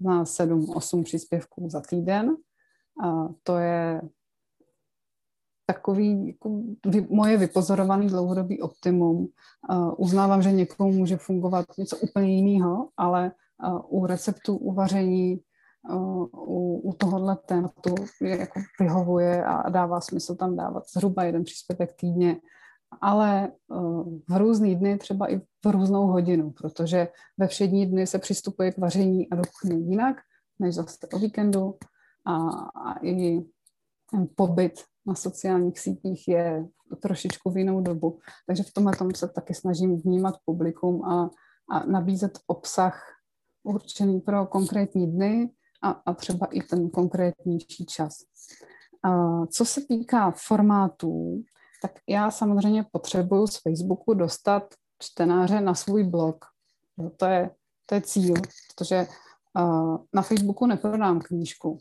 [0.00, 2.36] na 7-8 příspěvků za týden.
[3.04, 4.00] A to je
[5.68, 9.28] takový jako vy, moje vypozorovaný dlouhodobý optimum.
[9.70, 13.32] Uh, uznávám, že někomu může fungovat něco úplně jiného, ale
[13.66, 15.40] uh, u receptu uvaření
[15.90, 21.44] uh, u, u tohohle tématu je jako vyhovuje a dává smysl tam dávat zhruba jeden
[21.44, 22.40] příspěvek týdně,
[23.00, 23.52] ale
[24.28, 28.78] v různý dny třeba i v různou hodinu, protože ve všední dny se přistupuje k
[28.78, 30.16] vaření a do jinak,
[30.58, 31.74] než zase o víkendu
[32.24, 33.44] a, a i
[34.10, 36.66] ten pobyt na sociálních sítích je
[37.02, 38.18] trošičku v jinou dobu.
[38.46, 41.30] Takže v tomhle tomu se taky snažím vnímat publikum a,
[41.70, 43.02] a nabízet obsah
[43.62, 45.50] určený pro konkrétní dny
[45.82, 48.18] a, a třeba i ten konkrétnější čas.
[49.02, 51.42] A co se týká formátů,
[51.82, 56.44] tak já samozřejmě potřebuju z Facebooku dostat čtenáře na svůj blog.
[57.16, 57.50] To je,
[57.86, 58.34] to je cíl,
[58.74, 59.06] protože
[60.14, 61.78] na Facebooku neprodám knížku.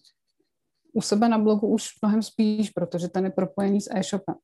[0.98, 4.36] U sebe na blogu už mnohem spíš, protože ten je propojený s e-shopem.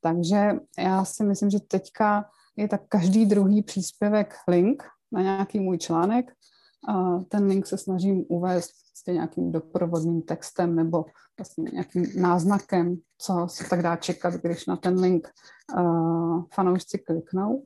[0.00, 2.24] Takže já si myslím, že teďka
[2.56, 6.32] je tak každý druhý příspěvek link na nějaký můj článek.
[6.88, 11.04] A ten link se snažím uvést s nějakým doprovodným textem nebo
[11.38, 15.28] vlastně nějakým náznakem, co se tak dá čekat, když na ten link
[15.78, 17.64] uh, fanoušci kliknou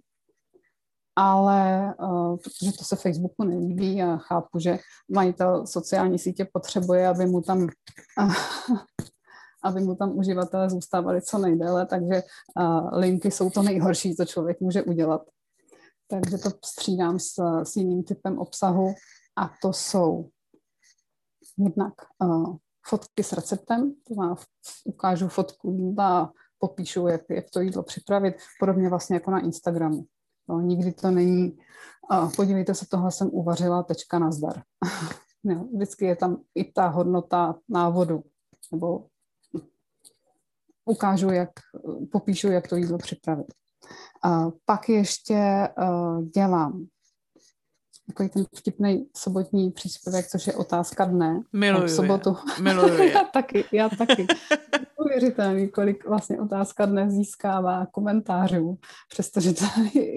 [1.16, 7.26] ale uh, protože to se Facebooku nelíbí a chápu, že majitel sociální sítě potřebuje, aby
[7.26, 7.62] mu tam
[8.20, 8.34] uh,
[9.64, 12.22] aby mu tam uživatelé zůstávali co nejdéle, takže
[12.56, 15.22] uh, linky jsou to nejhorší, co člověk může udělat.
[16.08, 18.94] Takže to střídám s, s jiným typem obsahu
[19.36, 20.28] a to jsou
[21.58, 24.36] jednak uh, fotky s receptem, to má,
[24.84, 30.06] ukážu fotku a popíšu, jak, jak to jídlo připravit, podobně vlastně jako na Instagramu.
[30.52, 31.58] No, nikdy to není,
[32.10, 34.62] a podívejte se, tohle jsem uvařila, tečka nazdar.
[35.44, 38.22] no, vždycky je tam i ta hodnota návodu,
[38.72, 39.06] nebo
[40.84, 41.50] ukážu, jak,
[42.12, 43.46] popíšu, jak to jídlo připravit.
[44.24, 46.86] A pak ještě uh, dělám
[48.06, 51.40] takový ten vtipný sobotní příspěvek, což je otázka dne.
[51.52, 52.36] Miluju v sobotu.
[52.56, 52.62] Je.
[52.62, 54.26] Miluju já taky, já taky.
[55.12, 59.64] Uvěřitelný, kolik vlastně otázka dne získává komentářů, přestože to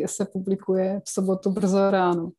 [0.06, 2.32] se publikuje v sobotu brzo ráno.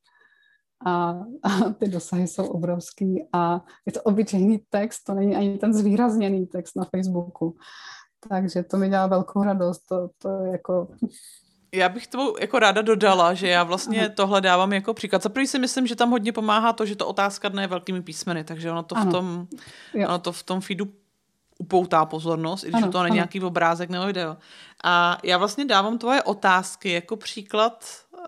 [0.87, 1.11] A,
[1.43, 6.47] a ty dosahy jsou obrovský a je to obyčejný text, to není ani ten zvýrazněný
[6.47, 7.57] text na Facebooku.
[8.29, 10.89] Takže to mi dělá velkou radost, to, to jako
[11.75, 15.23] já bych to jako ráda dodala, že já vlastně tohle dávám jako příklad.
[15.23, 18.03] Za prvý si myslím, že tam hodně pomáhá to, že to otázka dne je velkými
[18.03, 19.47] písmeny, takže ono to v tom,
[20.07, 20.87] ono to v tom feedu
[21.59, 23.15] upoutá pozornost, i když ano, to není ano.
[23.15, 24.37] nějaký obrázek nebo video.
[24.85, 28.19] A já vlastně dávám tvoje otázky jako příklad uh,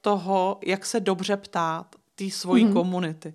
[0.00, 2.72] toho, jak se dobře ptát té svojí mm-hmm.
[2.72, 3.34] komunity.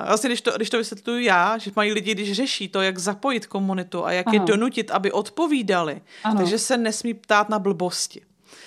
[0.00, 2.98] Uh, vlastně, když to, když to vysvětluju já, že mají lidi, když řeší to, jak
[2.98, 4.34] zapojit komunitu a jak ano.
[4.34, 6.36] je donutit, aby odpovídali, ano.
[6.36, 8.20] takže se nesmí ptát na blbosti.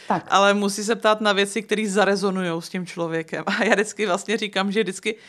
[0.08, 0.28] Tak.
[0.30, 3.44] Ale musí se ptát na věci, které zarezonují s tím člověkem.
[3.48, 5.20] A já vždycky vlastně říkám, že vždycky eh,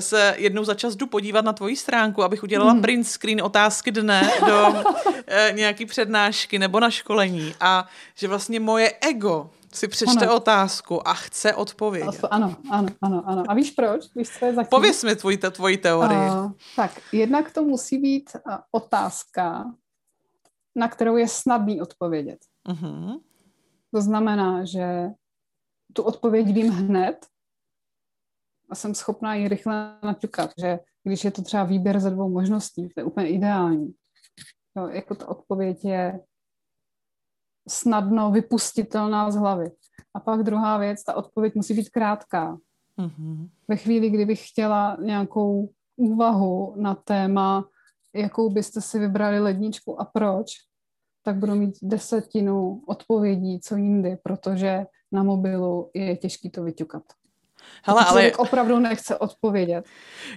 [0.00, 2.82] se jednou za čas jdu podívat na tvoji stránku, abych udělala mm.
[2.82, 4.84] print screen otázky dne do
[5.26, 7.54] e, nějaký přednášky nebo na školení.
[7.60, 10.36] A že vlastně moje ego si přečte ano.
[10.36, 12.24] otázku a chce odpovědět.
[12.30, 13.42] Ano, ano, ano, ano.
[13.48, 14.04] A víš proč?
[14.16, 14.68] Víš, co je zatím?
[14.70, 16.30] Pověz mi tvoji, tvoji teorii.
[16.30, 19.64] Uh, tak, jednak to musí být uh, otázka,
[20.76, 22.38] na kterou je snadný odpovědět.
[22.68, 23.20] Uh-huh.
[23.94, 25.08] To znamená, že
[25.92, 27.26] tu odpověď vím hned
[28.74, 32.88] a jsem schopná ji rychle naťukat, že když je to třeba výběr ze dvou možností,
[32.88, 33.94] to je úplně ideální.
[34.76, 36.20] Jo, jako ta odpověď je
[37.68, 39.70] snadno vypustitelná z hlavy.
[40.14, 42.58] A pak druhá věc, ta odpověď musí být krátká.
[42.98, 43.48] Mm-hmm.
[43.68, 47.68] Ve chvíli, kdybych chtěla nějakou úvahu na téma,
[48.14, 50.46] jakou byste si vybrali ledničku a proč,
[51.22, 57.02] tak budu mít desetinu odpovědí, co jindy, protože na mobilu je těžký to vyťukat.
[57.82, 58.32] Hele, ale...
[58.32, 59.84] opravdu nechce odpovědět.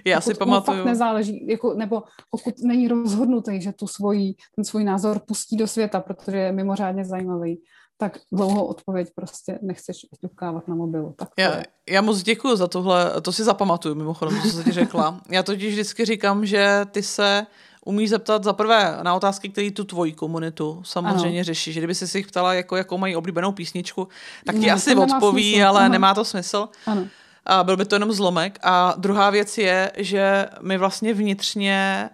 [0.04, 0.76] Já si pamatuju.
[0.76, 5.66] fakt nezáleží, jako, nebo pokud není rozhodnutý, že tu svoji, ten svůj názor pustí do
[5.66, 7.60] světa, protože je mimořádně zajímavý,
[7.96, 11.14] tak dlouhou odpověď prostě nechceš vyťukávat na mobilu.
[11.18, 15.20] Tak já, já moc děkuji za tohle, to si zapamatuju mimochodem, co jsi ti řekla.
[15.30, 17.46] Já totiž vždycky říkám, že ty se
[17.88, 21.44] umíš zeptat za prvé na otázky, které tu tvoji komunitu samozřejmě ano.
[21.44, 21.72] řeší.
[21.72, 24.08] Že kdyby si si jich ptala, jako, jakou mají oblíbenou písničku,
[24.44, 25.68] tak ti no, asi odpoví, smysl.
[25.68, 25.92] ale ano.
[25.92, 26.68] nemá to smysl.
[26.86, 27.06] Ano.
[27.46, 28.58] A byl by to jenom zlomek.
[28.62, 32.10] A druhá věc je, že my vlastně vnitřně,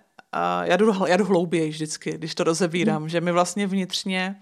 [0.62, 3.08] já, jdu, já jdu hlouběji vždycky, když to rozebírám, hmm.
[3.08, 4.36] že my vlastně vnitřně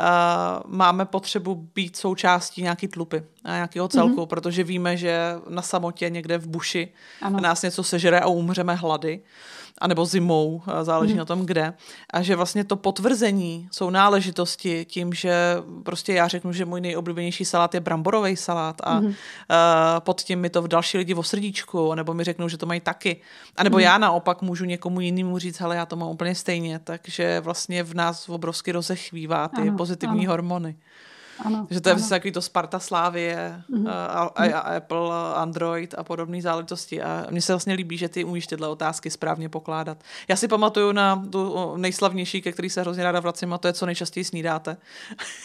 [0.00, 4.26] Uh, máme potřebu být součástí nějaký tlupy a nějakého celku, mm-hmm.
[4.26, 6.88] protože víme, že na samotě někde v buši
[7.22, 7.40] ano.
[7.40, 9.20] nás něco sežere a umřeme hlady
[9.78, 11.18] anebo zimou, záleží mm.
[11.18, 11.74] na tom kde.
[12.10, 17.44] A že vlastně to potvrzení jsou náležitosti tím, že prostě já řeknu, že můj nejoblíbenější
[17.44, 19.06] salát je bramborový salát a mm.
[19.06, 19.14] uh,
[19.98, 22.80] pod tím mi to v další lidi o srdíčku, nebo mi řeknou, že to mají
[22.80, 23.20] taky.
[23.56, 23.82] A nebo mm.
[23.82, 27.94] já naopak můžu někomu jinému říct, hele, já to mám úplně stejně, takže vlastně v
[27.94, 30.32] nás obrovsky rozechvívá ty ano, pozitivní ano.
[30.32, 30.76] hormony.
[31.38, 32.08] Ano, že to je ano.
[32.08, 33.90] takový to Sparta Slávie, mm-hmm.
[33.90, 37.02] a, a, a Apple, Android a podobné záležitosti.
[37.02, 39.98] A mně se vlastně líbí, že ty umíš tyhle otázky správně pokládat.
[40.28, 43.72] Já si pamatuju na tu nejslavnější, ke který se hrozně ráda vracím, a to je,
[43.72, 44.76] co nejčastěji snídáte.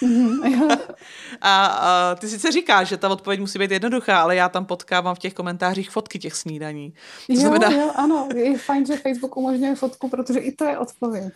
[0.04, 0.78] Mm-hmm.
[1.42, 5.16] a, a ty sice říkáš, že ta odpověď musí být jednoduchá, ale já tam potkávám
[5.16, 6.94] v těch komentářích fotky těch snídaní.
[7.28, 7.72] To jo, znamená...
[7.72, 11.34] jo, ano, je fajn, že Facebook umožňuje fotku, protože i to je odpověď.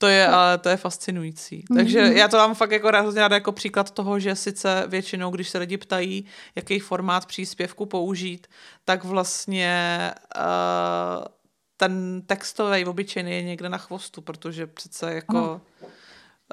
[0.00, 1.64] To je, ale to je fascinující.
[1.74, 2.16] Takže mm-hmm.
[2.16, 5.58] já to mám fakt jako hrozně ráda jako příklad toho, že sice většinou, když se
[5.58, 8.46] lidi ptají, jaký formát příspěvku použít,
[8.84, 11.24] tak vlastně uh,
[11.76, 15.38] ten textový obyčejný je někde na chvostu, protože přece jako...
[15.38, 15.60] Ano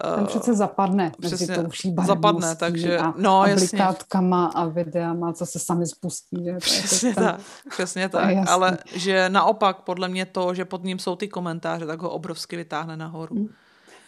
[0.01, 1.63] ten eh, přece zapadne mezi tou
[2.05, 6.43] Zapadne, takže, a, no, a blikátkama a videama, co se sami spustí.
[6.43, 6.53] Že?
[6.53, 8.35] To přesně ten, tak, přesně tak.
[8.47, 12.55] Ale že naopak, podle mě to, že pod ním jsou ty komentáře, tak ho obrovsky
[12.55, 13.35] vytáhne nahoru.
[13.35, 13.47] Hmm.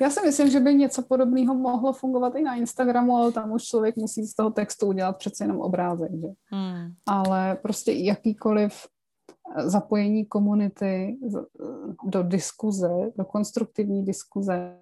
[0.02, 3.64] Já si myslím, že by něco podobného mohlo fungovat i na Instagramu, ale tam už
[3.64, 6.12] člověk musí z toho textu udělat přece jenom obrázek.
[6.12, 6.28] Že?
[6.46, 6.94] Hmm.
[7.06, 8.88] Ale prostě jakýkoliv
[9.58, 11.18] zapojení komunity
[12.06, 14.80] do diskuze, do konstruktivní diskuze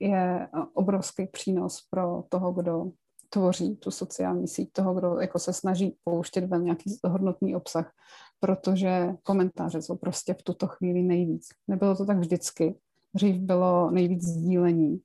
[0.00, 2.90] je obrovský přínos pro toho, kdo
[3.30, 7.92] tvoří tu sociální síť, toho, kdo jako se snaží pouštět ven nějaký hodnotný obsah,
[8.40, 11.48] protože komentáře jsou prostě v tuto chvíli nejvíc.
[11.68, 12.74] Nebylo to tak vždycky.
[13.14, 15.00] Dřív bylo nejvíc sdílení.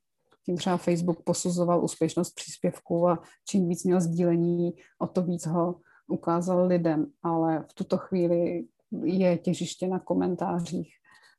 [0.45, 5.75] Tím třeba Facebook posuzoval úspěšnost příspěvků a čím víc měl sdílení, o to víc ho
[6.07, 8.65] ukázal lidem, ale v tuto chvíli
[9.03, 10.93] je těžiště na komentářích.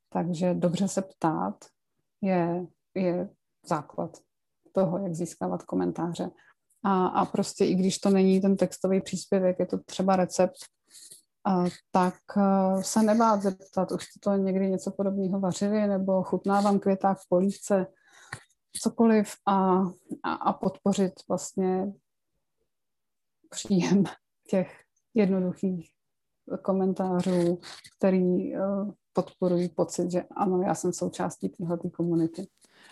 [0.09, 1.65] Takže dobře se ptát
[2.21, 2.65] je,
[2.95, 3.29] je
[3.65, 4.17] základ
[4.71, 6.29] toho, jak získávat komentáře.
[6.83, 10.57] A, a prostě i když to není ten textový příspěvek, je to třeba recept,
[11.45, 17.17] a, tak a, se nebát zeptat, už to někdy něco podobného vařili, nebo chutnávám květák
[17.17, 17.87] v polívce,
[18.81, 19.81] cokoliv a,
[20.23, 21.93] a, a podpořit vlastně
[23.49, 24.03] příjem
[24.49, 24.81] těch
[25.13, 25.96] jednoduchých
[26.61, 27.59] komentářů,
[27.97, 28.59] který eh,
[29.13, 32.47] podporují pocit, že ano, já jsem součástí téhle komunity.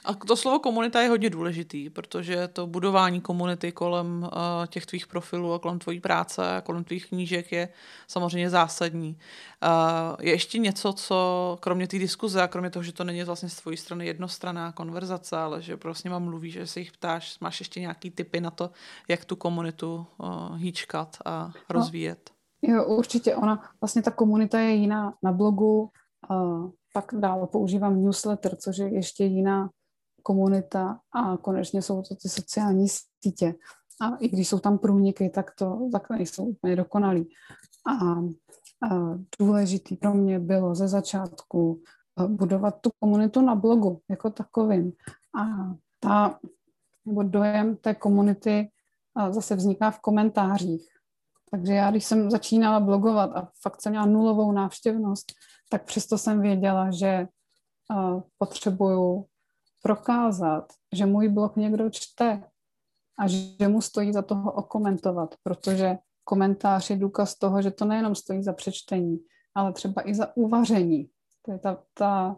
[0.05, 4.29] A to slovo komunita je hodně důležitý, protože to budování komunity kolem uh,
[4.67, 7.69] těch tvých profilů a kolem tvojí práce a kolem tvých knížek je
[8.07, 9.17] samozřejmě zásadní.
[9.63, 13.49] Uh, je ještě něco, co kromě té diskuze a kromě toho, že to není vlastně
[13.49, 17.59] z tvojí strany jednostranná konverzace, ale že prostě mám mluvíš, že se jich ptáš, máš
[17.59, 18.69] ještě nějaký typy na to,
[19.07, 22.29] jak tu komunitu uh, hýčkat a rozvíjet?
[22.29, 22.34] No.
[22.67, 23.35] Jo, určitě.
[23.35, 25.89] Ona, vlastně ta komunita je jiná na blogu,
[26.29, 26.35] a
[26.93, 29.69] pak dál používám newsletter, což je ještě jiná
[30.23, 32.87] komunita a konečně jsou to ty sociální
[33.23, 33.55] sítě.
[34.01, 37.29] A i když jsou tam průniky, tak to tak nejsou úplně dokonalý.
[37.87, 37.91] A,
[38.89, 41.81] a důležitý pro mě bylo ze začátku
[42.27, 44.91] budovat tu komunitu na blogu jako takovým.
[45.39, 46.39] A ta,
[47.05, 48.69] nebo dojem té komunity
[49.29, 50.87] zase vzniká v komentářích.
[51.55, 55.31] Takže já, když jsem začínala blogovat a fakt jsem měla nulovou návštěvnost,
[55.69, 57.27] tak přesto jsem věděla, že
[57.91, 59.25] uh, potřebuju
[59.83, 62.43] prokázat, že můj blog někdo čte
[63.19, 68.15] a že mu stojí za toho okomentovat, protože komentář je důkaz toho, že to nejenom
[68.15, 69.19] stojí za přečtení,
[69.55, 71.09] ale třeba i za uvaření.
[71.45, 72.35] To je ta, ta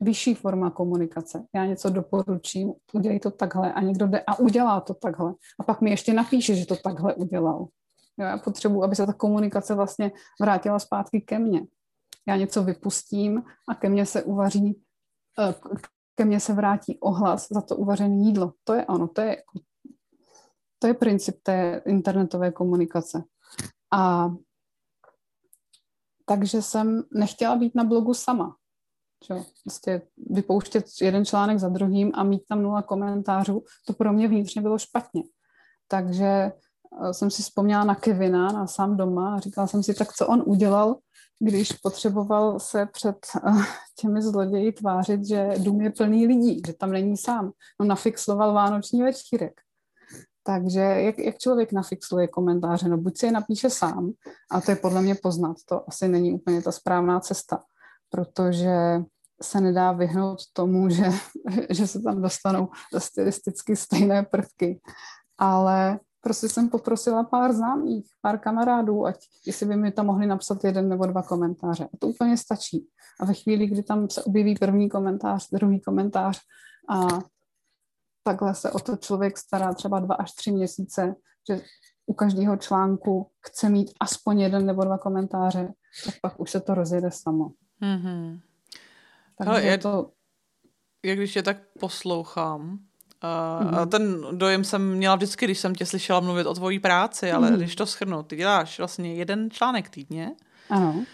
[0.00, 1.46] vyšší forma komunikace.
[1.54, 5.34] Já něco doporučím, udělej to takhle a někdo jde a udělá to takhle.
[5.60, 7.68] A pak mi ještě napíše, že to takhle udělal.
[8.18, 11.66] Jo, já potřebuji, aby se ta komunikace vlastně vrátila zpátky ke mně.
[12.28, 14.82] Já něco vypustím a ke mně se uvaří,
[15.38, 15.54] eh,
[16.14, 18.52] ke mně se vrátí ohlas za to uvařené jídlo.
[18.64, 19.58] To je ono, to je, jako,
[20.78, 23.24] to je princip té internetové komunikace.
[23.92, 24.30] A
[26.24, 28.56] takže jsem nechtěla být na blogu sama.
[29.22, 29.44] Čo?
[29.64, 34.62] Prostě vypouštět jeden článek za druhým a mít tam nula komentářů, to pro mě vnitřně
[34.62, 35.22] bylo špatně.
[35.88, 36.52] Takže
[37.12, 40.42] jsem si vzpomněla na Kevina, na sám doma a říkala jsem si, tak co on
[40.46, 40.96] udělal,
[41.38, 43.50] když potřeboval se před eh,
[44.00, 47.50] těmi zloději tvářit, že dům je plný lidí, že tam není sám.
[47.80, 49.60] No nafixoval vánoční večírek.
[50.44, 52.88] Takže jak, jak člověk nafixuje komentáře?
[52.88, 54.12] No buď si je napíše sám,
[54.50, 57.62] a to je podle mě poznat, to asi není úplně ta správná cesta,
[58.10, 59.02] protože
[59.42, 61.04] se nedá vyhnout tomu, že,
[61.70, 64.80] že se tam dostanou stylisticky stejné prvky.
[65.38, 70.64] Ale prostě jsem poprosila pár známých, pár kamarádů, ať jestli by mi tam mohli napsat
[70.64, 71.84] jeden nebo dva komentáře.
[71.84, 72.88] A to úplně stačí.
[73.20, 76.40] A ve chvíli, kdy tam se objeví první komentář, druhý komentář
[76.88, 77.08] a
[78.24, 81.14] takhle se o to člověk stará třeba dva až tři měsíce,
[81.50, 81.60] že
[82.06, 85.72] u každého článku chce mít aspoň jeden nebo dva komentáře,
[86.04, 87.52] tak pak už se to rozjede samo.
[87.82, 88.40] Mm-hmm.
[89.38, 90.10] Takže Hele, je to...
[91.04, 92.78] Jak když je tak poslouchám,
[93.22, 93.88] Uh, mm-hmm.
[93.88, 97.56] Ten dojem jsem měla vždycky, když jsem tě slyšela mluvit o tvojí práci, ale mm-hmm.
[97.56, 100.32] když to schrnu, ty děláš vlastně jeden článek týdně.
[100.70, 101.04] Ano.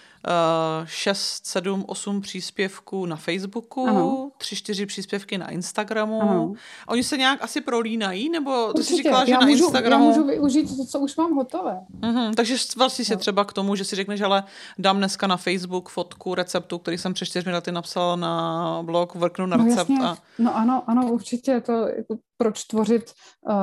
[0.85, 4.31] 6, 7, 8 příspěvků na Facebooku, ano.
[4.39, 6.23] 3, 4 příspěvky na Instagramu.
[6.23, 6.53] Ano.
[6.89, 10.05] Oni se nějak asi prolínají, nebo ty jsi říkala, že já na můžu, Instagramu...
[10.05, 11.81] Já můžu využít to, co už mám hotové.
[12.01, 12.35] Uh-huh.
[12.35, 14.45] Takže vlastně si třeba k tomu, že si řekneš, ale
[14.79, 19.47] dám dneska na Facebook fotku receptu, který jsem před čtyřmi lety napsala na blog, vrknu
[19.47, 19.91] na no, recept.
[19.91, 20.07] Jasně.
[20.07, 20.17] A...
[20.39, 21.61] No ano, ano, určitě.
[21.61, 23.13] To, jako, proč tvořit
[23.49, 23.55] uh,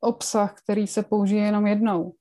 [0.00, 2.12] obsah, který se použije jenom jednou?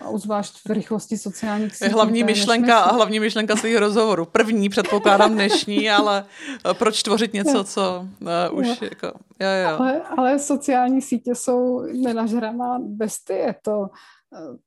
[0.00, 1.90] A zvlášť v rychlosti sociálních sítí.
[1.90, 4.26] Hlavní myšlenka, a hlavní myšlenka svých rozhovorů.
[4.26, 6.24] První předpokládám dnešní, ale
[6.70, 8.08] eh, proč tvořit něco, co
[8.50, 8.76] uh, už no.
[8.80, 9.06] jako...
[9.40, 9.76] Jo, jo.
[9.78, 13.54] Ale, ale sociální sítě jsou nenažraná bestie.
[13.62, 13.88] To,
[14.34, 14.58] eh,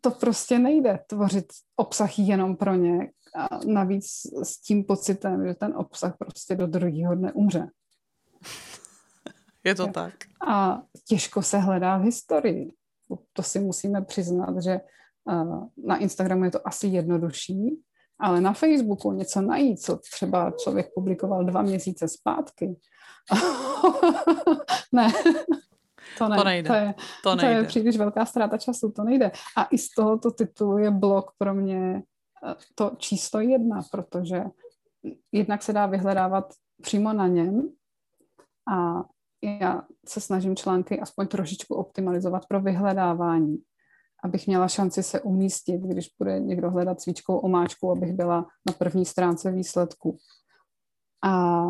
[0.00, 3.10] to prostě nejde tvořit obsah jenom pro ně.
[3.36, 4.06] A navíc
[4.42, 7.68] s tím pocitem, že ten obsah prostě do druhého dne umře.
[9.64, 10.14] Je to tak.
[10.48, 12.72] A těžko se hledá v historii
[13.32, 14.80] to si musíme přiznat, že
[15.86, 17.82] na Instagramu je to asi jednodušší,
[18.18, 22.76] ale na Facebooku něco najít, co třeba člověk publikoval dva měsíce zpátky.
[24.92, 25.12] ne,
[26.18, 26.68] to, ne, to nejde.
[26.68, 27.54] To je, to, nejde.
[27.54, 29.30] to je příliš velká ztráta času, to nejde.
[29.56, 32.02] A i z tohoto titulu je blog pro mě
[32.74, 34.44] to číslo jedna, protože
[35.32, 36.52] jednak se dá vyhledávat
[36.82, 37.68] přímo na něm
[38.72, 39.04] a
[39.42, 43.56] já se snažím články aspoň trošičku optimalizovat pro vyhledávání,
[44.24, 49.06] abych měla šanci se umístit, když bude někdo hledat svíčkou omáčku, abych byla na první
[49.06, 50.18] stránce výsledku.
[51.24, 51.64] A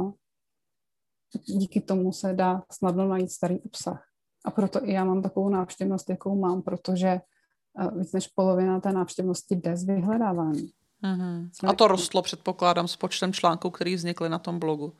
[1.44, 4.04] díky tomu se dá snadno najít starý obsah.
[4.44, 8.92] A proto i já mám takovou návštěvnost, jakou mám, protože eh, víc než polovina té
[8.92, 10.70] návštěvnosti jde z vyhledávání.
[11.04, 11.48] Mm-hmm.
[11.68, 14.92] A to rostlo, předpokládám, s počtem článků, který vznikly na tom blogu.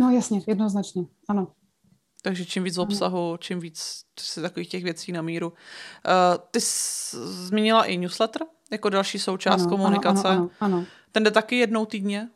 [0.00, 1.52] No jasně, jednoznačně, ano.
[2.24, 4.04] Takže čím víc obsahu, čím víc
[4.42, 5.48] takových těch věcí na míru.
[5.48, 5.54] Uh,
[6.50, 10.28] ty jsi zmínila i newsletter jako další součást ano, komunikace.
[10.28, 10.84] Ano, ano, ano.
[11.12, 12.28] Ten jde taky jednou týdně?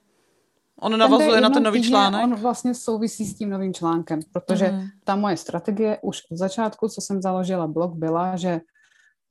[0.80, 2.24] On navazuje na ten nový týdně, článek?
[2.24, 4.86] On vlastně souvisí s tím novým článkem, protože mm.
[5.04, 8.50] ta moje strategie už od začátku, co jsem založila blog, byla, že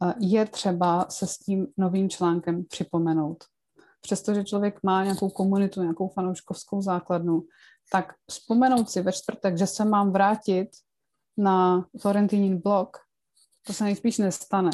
[0.03, 3.43] eh, je třeba se s tím novým článkem připomenout.
[4.01, 7.43] Přestože člověk má nějakou komunitu, nějakou fanouškovskou základnu,
[7.91, 10.69] tak vzpomenout si ve čtvrtek, že se mám vrátit
[11.37, 12.97] na Florentinin blog,
[13.67, 14.71] to se nejspíš nestane.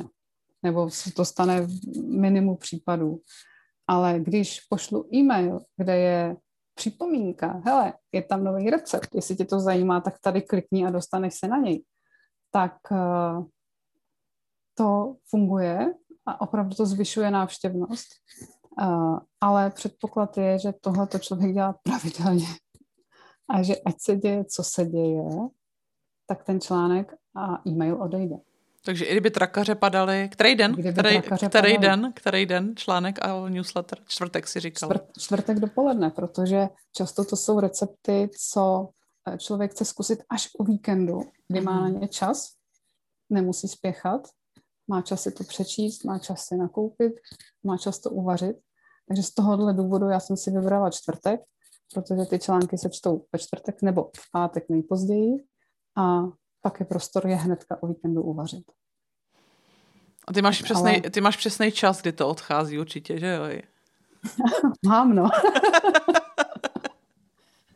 [0.63, 1.69] Nebo se to stane v
[2.03, 3.21] minimu případů.
[3.87, 6.35] Ale když pošlu e-mail, kde je
[6.75, 11.33] připomínka, hele, je tam nový recept, jestli tě to zajímá, tak tady klikni a dostaneš
[11.33, 11.83] se na něj.
[12.51, 13.45] Tak uh,
[14.77, 15.93] to funguje
[16.25, 18.07] a opravdu to zvyšuje návštěvnost.
[18.81, 22.47] Uh, ale předpoklad je, že tohle to člověk dělá pravidelně
[23.53, 25.23] a že ať se děje, co se děje,
[26.27, 28.35] tak ten článek a e-mail odejde.
[28.85, 30.71] Takže i kdyby trakaře padaly, který den?
[30.71, 31.77] Kdyby který, který padaly.
[31.77, 32.13] den?
[32.15, 33.99] Který den článek a newsletter?
[34.07, 34.89] Čtvrtek si říkal.
[34.89, 38.89] Čtvrt, čtvrtek dopoledne, protože často to jsou recepty, co
[39.27, 42.47] eh, člověk chce zkusit až o víkendu, kdy má na ně čas,
[43.29, 44.27] nemusí spěchat,
[44.87, 47.13] má čas si to přečíst, má čas si nakoupit,
[47.63, 48.55] má čas to uvařit.
[49.07, 51.41] Takže z tohohle důvodu já jsem si vybrala čtvrtek,
[51.93, 55.31] protože ty články se čtou ve čtvrtek nebo v pátek nejpozději
[55.97, 56.21] a
[56.61, 58.63] pak je prostor je hnedka o víkendu uvařit.
[60.27, 61.01] A ty máš, přesný, Ale...
[61.01, 63.43] ty máš přesný čas, kdy to odchází určitě, že jo?
[64.87, 65.29] Mám, no.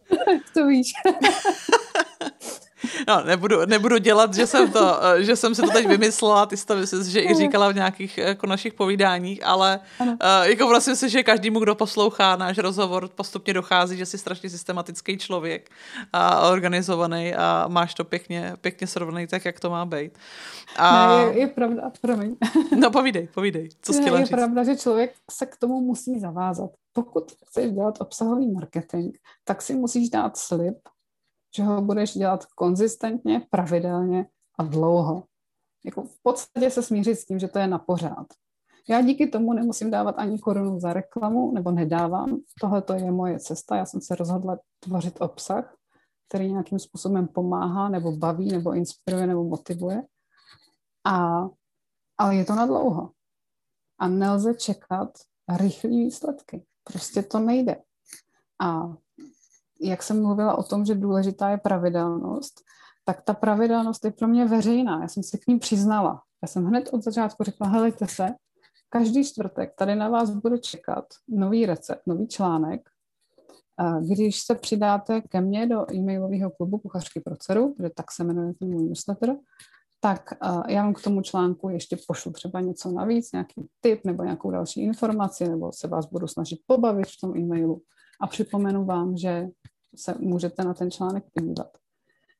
[0.53, 0.91] to víš.
[3.07, 6.57] No, nebudu, nebudu dělat, že jsem, to, eh, že jsem se to teď vymyslela, ty
[6.57, 10.95] jsi to myslím, že i říkala v nějakých jako našich povídáních, ale uh, jako vlastně
[10.95, 15.69] si, že každému, kdo poslouchá náš rozhovor, postupně dochází, že jsi strašně systematický člověk
[16.13, 20.17] a organizovaný a máš to pěkně, pěkně srovnaný tak, jak to má být.
[20.77, 21.07] A...
[21.17, 22.35] Ne, je, je pravda, promiň.
[22.79, 24.29] No povídej, povídej, co jsi Je říct?
[24.29, 26.69] pravda, že člověk se k tomu musí zavázat.
[26.93, 30.77] Pokud chceš dělat obsahový marketing, tak si musíš dát slib,
[31.57, 34.25] že ho budeš dělat konzistentně, pravidelně
[34.59, 35.23] a dlouho.
[35.85, 38.27] Jako v podstatě se smířit s tím, že to je na pořád.
[38.89, 42.37] Já díky tomu nemusím dávat ani korunu za reklamu, nebo nedávám.
[42.61, 43.75] Tohle to je moje cesta.
[43.75, 45.75] Já jsem se rozhodla tvořit obsah,
[46.29, 50.03] který nějakým způsobem pomáhá, nebo baví, nebo inspiruje, nebo motivuje.
[51.05, 51.47] A,
[52.17, 53.11] ale je to na dlouho.
[53.99, 55.09] A nelze čekat
[55.57, 56.65] rychlé výsledky.
[56.83, 57.81] Prostě to nejde.
[58.61, 58.95] A
[59.81, 62.61] jak jsem mluvila o tom, že důležitá je pravidelnost,
[63.05, 65.01] tak ta pravidelnost je pro mě veřejná.
[65.01, 66.21] Já jsem se k ní přiznala.
[66.41, 68.27] Já jsem hned od začátku řekla, helejte se,
[68.89, 72.89] každý čtvrtek tady na vás bude čekat nový recept, nový článek
[74.01, 78.53] Když se přidáte ke mně do e-mailového klubu Kuchařky pro dceru, kde tak se jmenuje
[78.53, 79.35] ten můj newsletter,
[79.99, 80.33] tak
[80.67, 84.81] já vám k tomu článku ještě pošlu třeba něco navíc, nějaký tip nebo nějakou další
[84.81, 87.81] informaci, nebo se vás budu snažit pobavit v tom e-mailu
[88.21, 89.47] a připomenu vám, že
[89.97, 91.77] se můžete na ten článek podívat.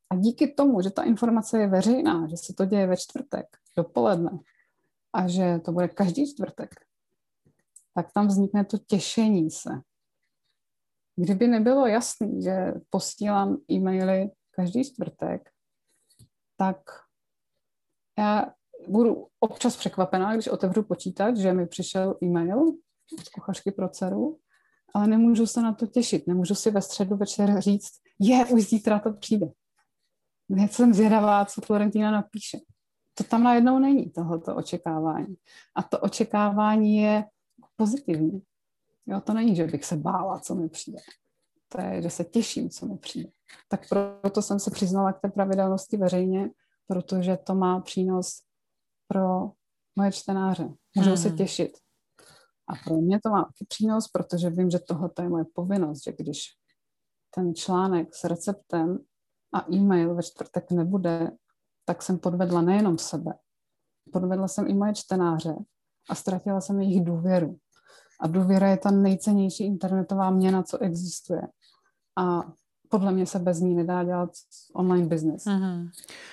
[0.10, 3.45] A díky tomu, že ta informace je veřejná, že se to děje ve čtvrtek
[3.78, 4.39] dopoledne
[5.14, 6.76] a že to bude každý čtvrtek,
[7.93, 9.70] tak tam vznikne to těšení se.
[11.16, 15.49] Kdyby nebylo jasný, že posílám e-maily každý čtvrtek,
[16.58, 16.78] tak
[18.18, 18.53] já
[18.88, 22.74] budu občas překvapená, když otevřu počítač, že mi přišel e-mail
[23.26, 24.39] z kuchařky pro dceru,
[24.98, 26.28] ale nemůžu se na to těšit.
[26.28, 29.48] Nemůžu si ve středu večer říct, je, už zítra to přijde.
[30.50, 32.58] Já jsem zvědavá, co Florentina napíše.
[33.14, 35.36] To tam najednou není, tohoto očekávání.
[35.76, 37.26] A to očekávání je
[37.76, 38.41] pozitivní.
[39.06, 41.00] Jo, to není, že bych se bála, co mi přijde.
[41.70, 43.30] To je, že se těším, co mi přijde.
[43.68, 46.50] Tak proto jsem se přiznala k té pravidelnosti veřejně,
[46.88, 48.41] protože to má přínos
[49.08, 49.52] pro
[49.95, 50.70] moje čtenáře.
[50.95, 51.18] Můžou hmm.
[51.18, 51.78] se těšit.
[52.68, 56.11] A pro mě to má taky přínos, protože vím, že tohle je moje povinnost, že
[56.11, 56.39] když
[57.36, 58.99] ten článek s receptem
[59.53, 61.32] a e-mail ve čtvrtek nebude,
[61.86, 63.34] tak jsem podvedla nejenom sebe,
[64.13, 65.55] podvedla jsem i moje čtenáře
[66.09, 67.57] a ztratila jsem jejich důvěru.
[68.20, 71.41] A důvěra je ta nejcennější internetová měna, co existuje.
[72.15, 72.53] A
[72.90, 74.30] podle mě se bez ní nedá dělat
[74.74, 75.46] online business.
[75.46, 75.90] Mm-hmm.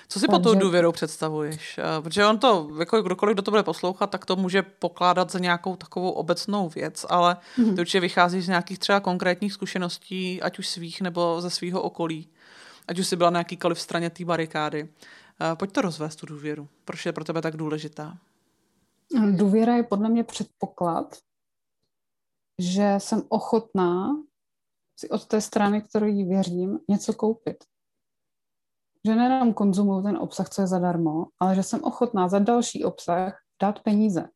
[0.08, 0.38] Co si Takže...
[0.38, 1.78] pod tou důvěrou představuješ?
[1.78, 5.38] Eh, protože on to, jako kdokoliv, kdo to bude poslouchat, tak to může pokládat za
[5.38, 7.74] nějakou takovou obecnou věc, ale mm-hmm.
[7.74, 12.28] to určitě vychází z nějakých třeba konkrétních zkušeností, ať už svých nebo ze svého okolí.
[12.88, 14.88] Ať už si byla na jakýkoliv straně té barikády.
[15.40, 16.68] Eh, pojď to rozvést, tu důvěru.
[16.84, 18.18] Proč je pro tebe tak důležitá?
[19.30, 21.16] Důvěra je podle mě předpoklad,
[22.58, 24.16] že jsem ochotná
[24.96, 27.64] si od té strany, kterou jí věřím, něco koupit.
[29.06, 33.38] Že nejenom konzumuju ten obsah, co je zadarmo, ale že jsem ochotná za další obsah
[33.62, 34.28] dát peníze.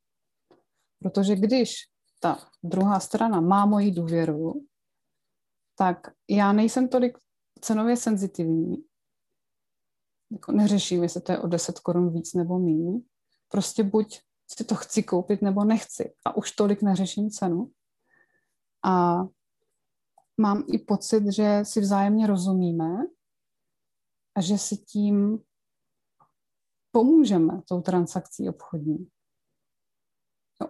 [1.03, 1.75] Protože když
[2.21, 4.65] ta druhá strana má moji důvěru,
[5.79, 7.19] tak já nejsem tolik
[7.61, 8.77] cenově senzitivní.
[10.33, 13.01] Jako neřeším, jestli to je o 10 korun víc nebo méně.
[13.49, 16.15] Prostě buď si to chci koupit nebo nechci.
[16.27, 17.71] A už tolik neřeším cenu.
[18.85, 19.23] A
[20.39, 23.07] mám i pocit, že si vzájemně rozumíme
[24.37, 25.39] a že si tím
[26.91, 29.09] pomůžeme tou transakcí obchodní.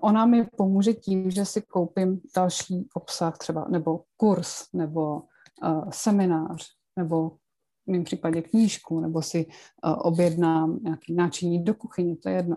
[0.00, 5.22] Ona mi pomůže tím, že si koupím další obsah třeba, nebo kurz, nebo
[5.62, 12.16] uh, seminář, nebo v mém případě knížku, nebo si uh, objednám nějaký náčiní do kuchyně,
[12.16, 12.56] to je jedno.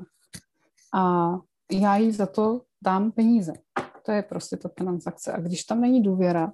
[0.93, 1.32] A
[1.72, 3.53] já jí za to dám peníze.
[4.05, 5.34] To je prostě ta transakce.
[5.34, 6.53] A když tam není důvěra,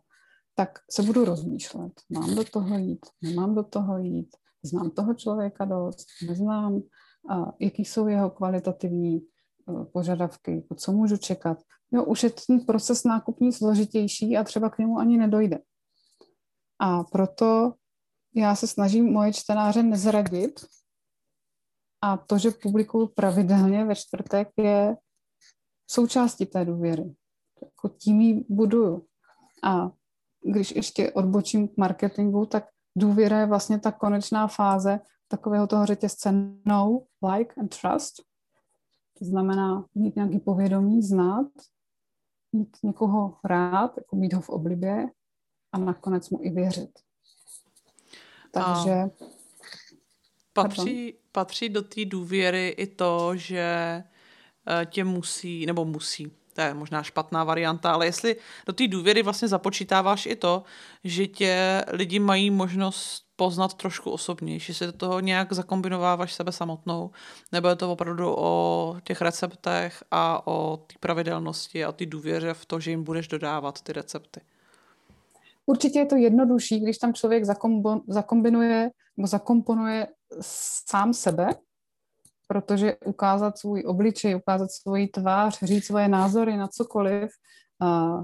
[0.58, 1.94] tak se budu rozmýšlet.
[2.10, 4.30] Mám do toho jít, nemám do toho jít,
[4.64, 6.82] znám toho člověka dost, neznám,
[7.30, 9.22] a jaký jsou jeho kvalitativní e,
[9.94, 11.58] požadavky, co můžu čekat.
[11.92, 15.60] Jo, už je ten proces nákupní složitější a třeba k němu ani nedojde.
[16.80, 17.74] A proto
[18.36, 20.66] já se snažím moje čtenáře nezradit
[22.02, 24.96] a to, že publikuju pravidelně ve čtvrtek, je
[25.90, 27.16] součástí té důvěry.
[27.62, 29.06] Jako tím ji buduju.
[29.64, 29.92] A
[30.52, 32.68] když ještě odbočím k marketingu, tak
[32.98, 36.32] důvěra je vlastně ta konečná fáze takového toho řetězce
[36.66, 38.22] know, like and trust.
[39.20, 41.48] To znamená mít nějaký povědomí, znát,
[42.54, 45.08] mít někoho rád, jako mít ho v oblibě
[45.72, 47.00] a nakonec mu i věřit.
[48.52, 48.92] Takže...
[48.92, 49.10] A
[50.54, 54.04] patří, patří do té důvěry i to, že
[54.68, 58.36] eh, tě musí, nebo musí, to je možná špatná varianta, ale jestli
[58.66, 60.64] do té důvěry vlastně započítáváš i to,
[61.04, 67.12] že tě lidi mají možnost poznat trošku osobnější, si do toho nějak zakombinováváš sebe samotnou,
[67.52, 72.54] nebo je to opravdu o těch receptech a o té pravidelnosti a o té důvěře
[72.54, 74.42] v to, že jim budeš dodávat ty recepty?
[75.66, 77.44] Určitě je to jednodušší, když tam člověk
[78.08, 80.08] zakombinuje nebo zakomponuje
[80.90, 81.50] sám sebe
[82.48, 87.32] protože ukázat svůj obličej, ukázat svoji tvář, říct svoje názory na cokoliv
[87.82, 88.20] a,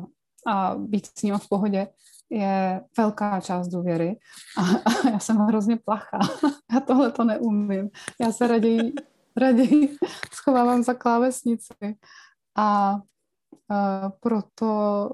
[0.48, 1.88] a být s ním v pohodě
[2.30, 4.20] je velká část důvěry
[4.58, 6.20] a, a já jsem hrozně plachá.
[6.74, 7.90] Já tohle to neumím.
[8.22, 8.94] Já se raději,
[9.38, 9.98] raději
[10.34, 11.98] schovávám za klávesnici
[12.56, 13.00] a,
[13.70, 15.10] a proto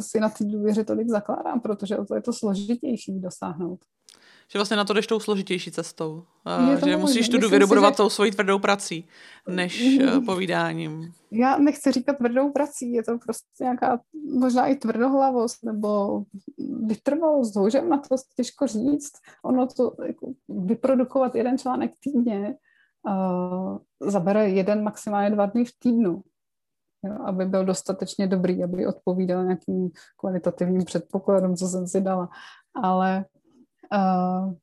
[0.00, 3.80] si na té důvěře tolik zakládám, protože to je to složitější dosáhnout.
[4.48, 6.22] Že vlastně na to jdeš tou složitější cestou.
[6.68, 7.96] Uh, že musíš tu důvěru budovat že...
[7.96, 9.08] tou svojí tvrdou prací,
[9.48, 11.12] než uh, povídáním.
[11.30, 14.00] Já nechci říkat tvrdou prací, je to prostě nějaká
[14.38, 16.22] možná i tvrdohlavost nebo
[16.86, 19.12] vytrvalost, že na to těžko říct.
[19.44, 22.54] Ono to jako, vyprodukovat jeden článek týdně
[23.08, 23.78] uh,
[24.10, 26.22] zabere jeden, maximálně dva dny v týdnu
[27.04, 32.28] jo, aby byl dostatečně dobrý, aby odpovídal nějakým kvalitativním předpokladům, co jsem si dala.
[32.82, 33.24] Ale
[33.92, 34.54] uh,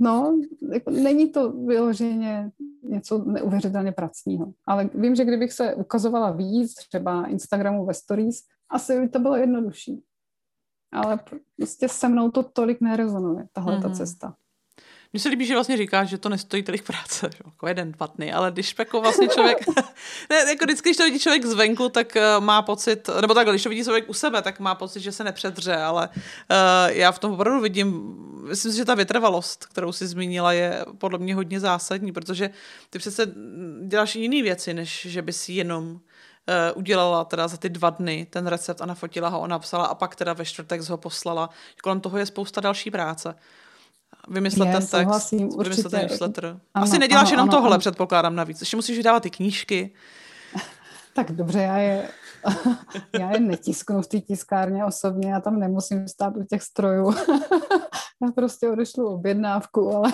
[0.00, 0.38] no,
[0.72, 2.50] jako, není to vyloženě
[2.82, 4.52] něco neuvěřitelně pracního.
[4.66, 8.36] Ale vím, že kdybych se ukazovala víc, třeba Instagramu ve stories,
[8.70, 10.02] asi by to bylo jednodušší.
[10.92, 11.20] Ale
[11.56, 13.82] prostě se mnou to tolik nerezonuje, tahle mm-hmm.
[13.82, 13.96] ta mhm.
[13.96, 14.34] cesta.
[15.14, 17.38] Mně se líbí, že vlastně říkáš, že to nestojí tolik práce, že?
[17.44, 19.58] jako jeden, dva dny, ale když jako vlastně člověk,
[20.30, 23.62] ne, jako vždycky, když to vidí člověk zvenku, tak uh, má pocit, nebo tak, když
[23.62, 26.16] to vidí člověk u sebe, tak má pocit, že se nepředře, ale uh,
[26.86, 28.16] já v tom opravdu vidím,
[28.48, 32.50] myslím si, že ta vytrvalost, kterou si zmínila, je podle mě hodně zásadní, protože
[32.90, 33.26] ty přece
[33.86, 35.98] děláš jiné věci, než že bys jenom uh,
[36.74, 40.16] udělala teda za ty dva dny ten recept a nafotila ho a napsala a pak
[40.16, 41.50] teda ve čtvrtek ho poslala.
[41.82, 43.34] Kolem toho je spousta další práce
[44.28, 46.46] vymyslet je, ten text, souhlasím, vymyslet ten newsletter.
[46.46, 47.78] Ano, Asi neděláš ano, jenom ano, tohle, ano.
[47.78, 48.60] předpokládám navíc.
[48.60, 49.94] Ještě musíš vydávat ty knížky.
[51.16, 52.08] Tak dobře, já je,
[53.18, 57.14] já je netisknu v té tiskárně osobně, já tam nemusím stát u těch strojů.
[58.22, 60.12] já prostě odešlu objednávku, ale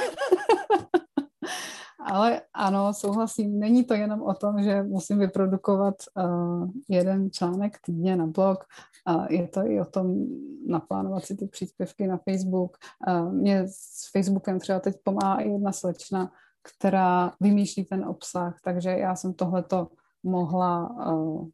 [2.03, 8.17] ale ano, souhlasím, není to jenom o tom, že musím vyprodukovat uh, jeden článek týdně
[8.17, 8.65] na blog,
[9.09, 10.27] uh, je to i o tom
[10.67, 12.77] naplánovat si ty příspěvky na Facebook.
[13.09, 16.33] Uh, mě s Facebookem třeba teď pomáhá i jedna slečna,
[16.63, 19.89] která vymýšlí ten obsah, takže já jsem tohleto
[20.23, 21.49] mohla uh,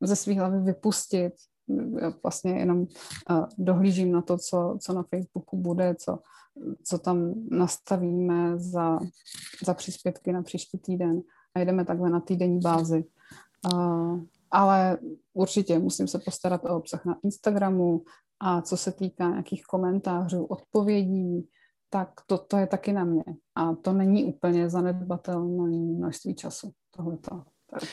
[0.00, 1.32] ze svých hlavy vypustit.
[2.22, 6.18] Vlastně jenom uh, dohlížím na to, co, co na Facebooku bude, co
[6.84, 8.98] co tam nastavíme za,
[9.64, 11.20] za příspěvky na příští týden
[11.54, 13.04] a jdeme takhle na týdenní bázi.
[13.72, 14.98] Uh, ale
[15.34, 18.02] určitě musím se postarat o obsah na Instagramu
[18.40, 21.48] a co se týká nějakých komentářů, odpovědí,
[21.90, 23.24] tak to, to je taky na mě.
[23.54, 26.70] A to není úplně zanedbatelné množství času.
[26.96, 27.44] Tohle ta,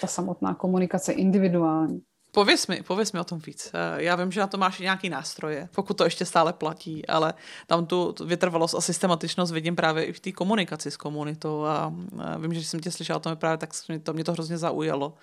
[0.02, 2.02] ta samotná komunikace individuální.
[2.36, 3.72] Pověz mi, pověz mi o tom víc.
[3.74, 7.34] Eh, já vím, že na to máš nějaký nástroje, pokud to ještě stále platí, ale
[7.68, 12.40] tam tu vytrvalost a systematičnost vidím právě i v té komunikaci s komunitou a eh,
[12.40, 13.70] vím, že jsem tě slyšela o tom právě, tak
[14.04, 15.14] to mě to hrozně zaujalo.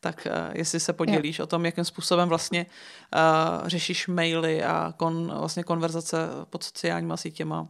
[0.00, 1.42] Tak eh, jestli se podělíš je.
[1.42, 2.66] o tom, jakým způsobem vlastně
[3.14, 7.68] uh, řešíš maily a kon, vlastně konverzace pod sociálníma sítěma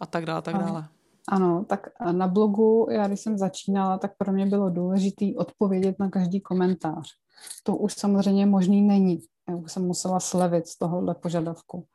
[0.00, 0.84] a tak dále, tak dále.
[1.28, 6.10] Ano, tak na blogu, já když jsem začínala, tak pro mě bylo důležité odpovědět na
[6.10, 7.18] každý komentář.
[7.62, 9.18] To už samozřejmě možný není.
[9.48, 11.86] Já už jsem musela slevit z tohohle požadavku.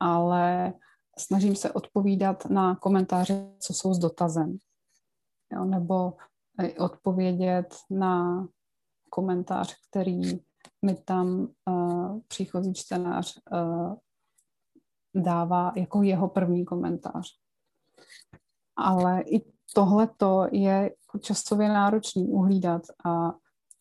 [0.00, 0.72] Ale
[1.18, 4.58] snažím se odpovídat na komentáře, co jsou s dotazem.
[5.52, 6.12] Jo, nebo
[6.78, 8.46] odpovědět na
[9.10, 10.20] komentář, který
[10.82, 13.94] mi tam uh, příchozí čtenář uh,
[15.14, 17.26] dává jako jeho první komentář.
[18.76, 20.08] Ale i tohle
[20.52, 23.32] je časově náročný uhlídat a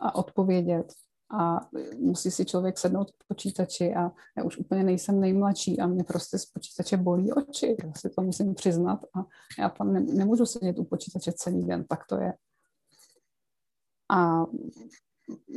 [0.01, 0.93] a odpovědět.
[1.39, 1.59] A
[1.99, 6.37] musí si člověk sednout k počítači a já už úplně nejsem nejmladší a mě prostě
[6.37, 9.25] z počítače bolí oči, já si to musím přiznat a
[9.59, 12.33] já tam ne, nemůžu sedět u počítače celý den, tak to je.
[14.11, 14.45] A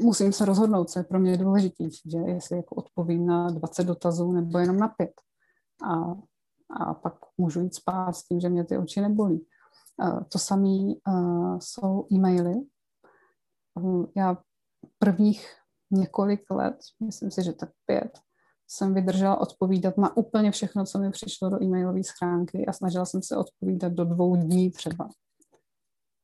[0.02, 4.32] musím se rozhodnout, co je pro mě důležitější, že jestli jako odpovím na 20 dotazů
[4.32, 5.12] nebo jenom na pět.
[5.84, 5.94] A,
[6.80, 9.46] a pak můžu jít spát s tím, že mě ty oči nebolí.
[10.32, 10.94] To samé
[11.58, 12.54] jsou e-maily,
[14.16, 14.36] já
[14.98, 15.46] prvních
[15.90, 18.18] několik let, myslím si, že tak pět,
[18.68, 23.22] jsem vydržela odpovídat na úplně všechno, co mi přišlo do e-mailové schránky a snažila jsem
[23.22, 25.08] se odpovídat do dvou dní třeba.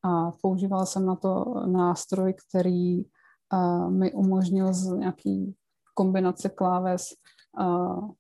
[0.05, 5.55] A používala jsem na to nástroj, který uh, mi umožnil z nějaký
[5.94, 7.07] kombinace kláves
[7.61, 8.11] uh,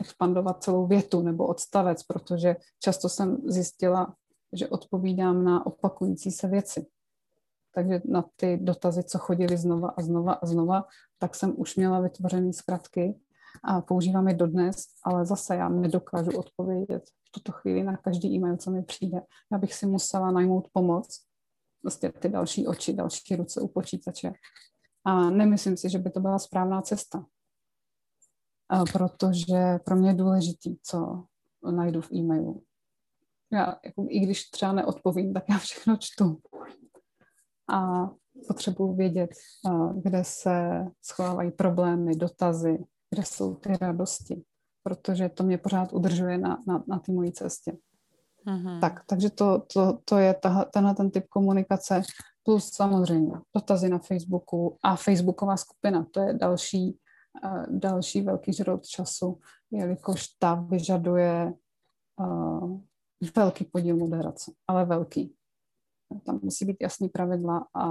[0.00, 4.14] expandovat celou větu nebo odstavec, protože často jsem zjistila,
[4.52, 6.86] že odpovídám na opakující se věci
[7.74, 10.84] takže na ty dotazy, co chodily znova a znova a znova,
[11.18, 13.20] tak jsem už měla vytvořené zkratky
[13.64, 18.56] a používám je dodnes, ale zase já nedokážu odpovědět v tuto chvíli na každý e-mail,
[18.56, 19.20] co mi přijde.
[19.52, 21.24] Já bych si musela najmout pomoc,
[21.82, 24.32] vlastně ty další oči, další ruce u počítače.
[25.04, 27.24] A nemyslím si, že by to byla správná cesta,
[28.68, 31.24] a protože pro mě je důležitý, co
[31.70, 32.62] najdu v e-mailu.
[33.52, 36.40] Já, jako, i když třeba neodpovím, tak já všechno čtu
[37.70, 38.10] a
[38.48, 39.30] potřebuji vědět,
[39.94, 44.42] kde se schovávají problémy, dotazy, kde jsou ty radosti.
[44.88, 47.72] protože to mě pořád udržuje na, na, na té mojí cestě.
[48.46, 48.80] Mm-hmm.
[48.80, 52.02] Tak, takže to, to, to je tahle, tenhle ten typ komunikace,
[52.42, 56.98] plus samozřejmě dotazy na Facebooku a Facebooková skupina, to je další,
[57.44, 59.38] uh, další velký žrot času,
[59.70, 61.52] jelikož ta vyžaduje
[62.20, 62.80] uh,
[63.36, 65.34] velký podíl moderace, ale velký.
[66.26, 67.88] Tam musí být jasný pravidla a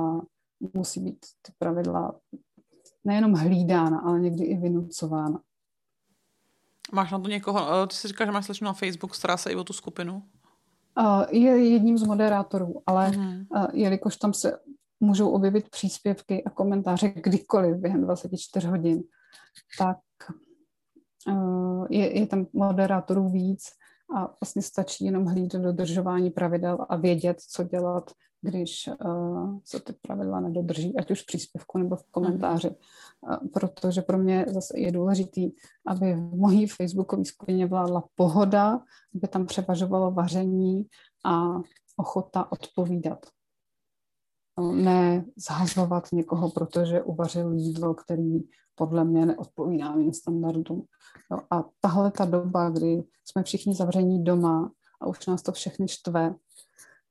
[0.74, 2.20] musí být ty pravidla
[3.06, 5.42] nejenom hlídána, ale někdy i vynucována.
[6.94, 9.52] Máš na to někoho, eh, ty jsi říkal, že máš slečnu na Facebook, stará se
[9.52, 10.24] i o tu skupinu?
[11.30, 13.46] Je jedním z moderátorů, ale mm.
[13.74, 14.60] jelikož tam se
[15.00, 19.04] můžou objevit příspěvky a komentáře kdykoliv během 24 hodin,
[19.78, 19.98] tak
[21.30, 21.34] eh,
[21.90, 23.64] je, je tam moderátorů víc
[24.16, 29.94] a vlastně stačí jenom hlídat dodržování pravidel a vědět, co dělat, když uh, se ty
[29.94, 32.70] pravidla nedodrží, ať už v příspěvku nebo v komentáři.
[32.70, 35.52] Uh, protože pro mě zase je důležitý,
[35.88, 38.80] aby v mojí facebookové skupině vládla pohoda,
[39.16, 40.86] aby tam převažovalo vaření
[41.26, 41.62] a
[41.98, 43.26] ochota odpovídat.
[44.60, 48.40] No, ne zhazovat někoho, protože uvařil jídlo, který
[48.78, 50.86] podle mě neodpovídá mým standardům.
[51.32, 54.72] Jo, a tahle ta doba, kdy jsme všichni zavření doma
[55.02, 56.36] a už nás to všechny štve,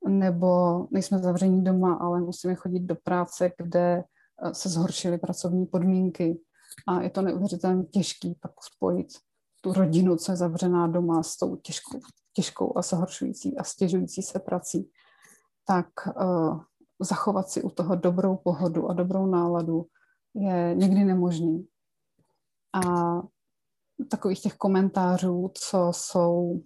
[0.08, 4.04] nebo nejsme zavření doma, ale musíme chodit do práce, kde
[4.42, 6.40] eh, se zhoršily pracovní podmínky
[6.88, 9.08] a je to neuvěřitelně těžký pak spojit
[9.60, 12.00] tu rodinu, co je zavřená doma s tou těžkou,
[12.32, 14.90] těžkou a zhoršující a stěžující se prací,
[15.66, 16.60] tak uh,
[17.00, 19.86] zachovat si u toho dobrou pohodu a dobrou náladu
[20.36, 21.68] je někdy nemožný.
[22.72, 22.80] A
[24.10, 26.62] takových těch komentářů, co jsou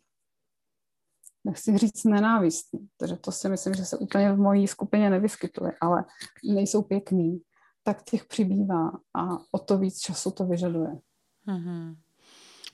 [1.44, 6.04] nechci říct nenávistný, protože to si myslím, že se úplně v mojí skupině nevyskytuje, ale
[6.44, 7.40] nejsou pěkný,
[7.82, 10.98] tak těch přibývá a o to víc času to vyžaduje.
[11.46, 11.96] Mm-hmm.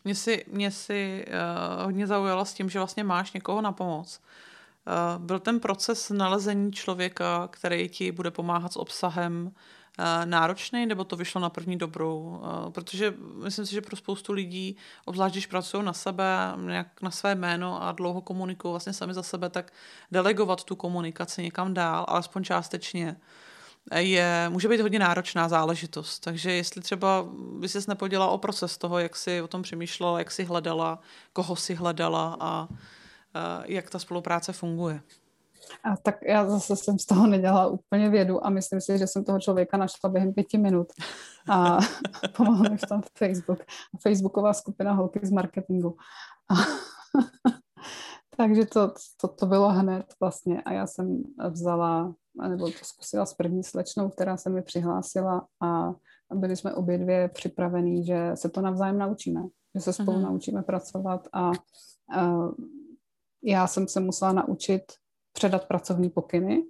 [0.05, 4.21] Mě si, mě si uh, hodně zaujalo s tím, že vlastně máš někoho na pomoc.
[4.87, 9.53] Uh, byl ten proces nalezení člověka, který ti bude pomáhat s obsahem,
[10.25, 12.43] náročný, nebo to vyšlo na první dobrou?
[12.45, 17.11] Eh, protože myslím si, že pro spoustu lidí, obzvlášť když pracují na sebe, nějak na
[17.11, 19.73] své jméno a dlouho komunikují vlastně sami za sebe, tak
[20.13, 23.17] delegovat tu komunikaci někam dál, alespoň částečně,
[23.97, 26.19] je, může být hodně náročná záležitost.
[26.19, 27.27] Takže jestli třeba
[27.59, 30.99] by ses nepodělala o proces toho, jak si o tom přemýšlela, jak si hledala,
[31.33, 32.69] koho si hledala a
[33.67, 35.01] jak ta spolupráce funguje.
[35.85, 39.25] A tak já zase jsem z toho nedělala úplně vědu a myslím si, že jsem
[39.25, 40.87] toho člověka našla během pěti minut.
[41.51, 41.79] A
[42.37, 43.59] pomohl mi v tom Facebook.
[44.03, 45.97] Facebooková skupina holky z marketingu.
[46.49, 46.55] A
[48.37, 52.15] takže to, to, to bylo hned vlastně a já jsem vzala,
[52.49, 55.95] nebo to zkusila s první slečnou, která se mi přihlásila a
[56.35, 59.43] byli jsme obě dvě připravení, že se to navzájem naučíme,
[59.75, 60.23] že se spolu mm-hmm.
[60.23, 61.53] naučíme pracovat a, a
[63.43, 64.83] já jsem se musela naučit
[65.37, 66.65] předat pracovní pokyny,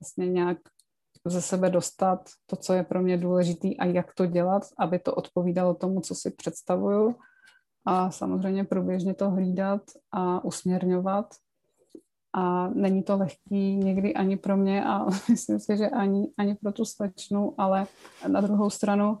[0.00, 0.58] vlastně nějak
[1.24, 5.14] ze sebe dostat to, co je pro mě důležitý a jak to dělat, aby to
[5.14, 7.16] odpovídalo tomu, co si představuju
[7.86, 11.34] a samozřejmě průběžně to hlídat a usměrňovat
[12.32, 16.72] a není to lehký někdy ani pro mě a myslím si, že ani, ani pro
[16.72, 17.86] tu slečnu, ale
[18.28, 19.18] na druhou stranu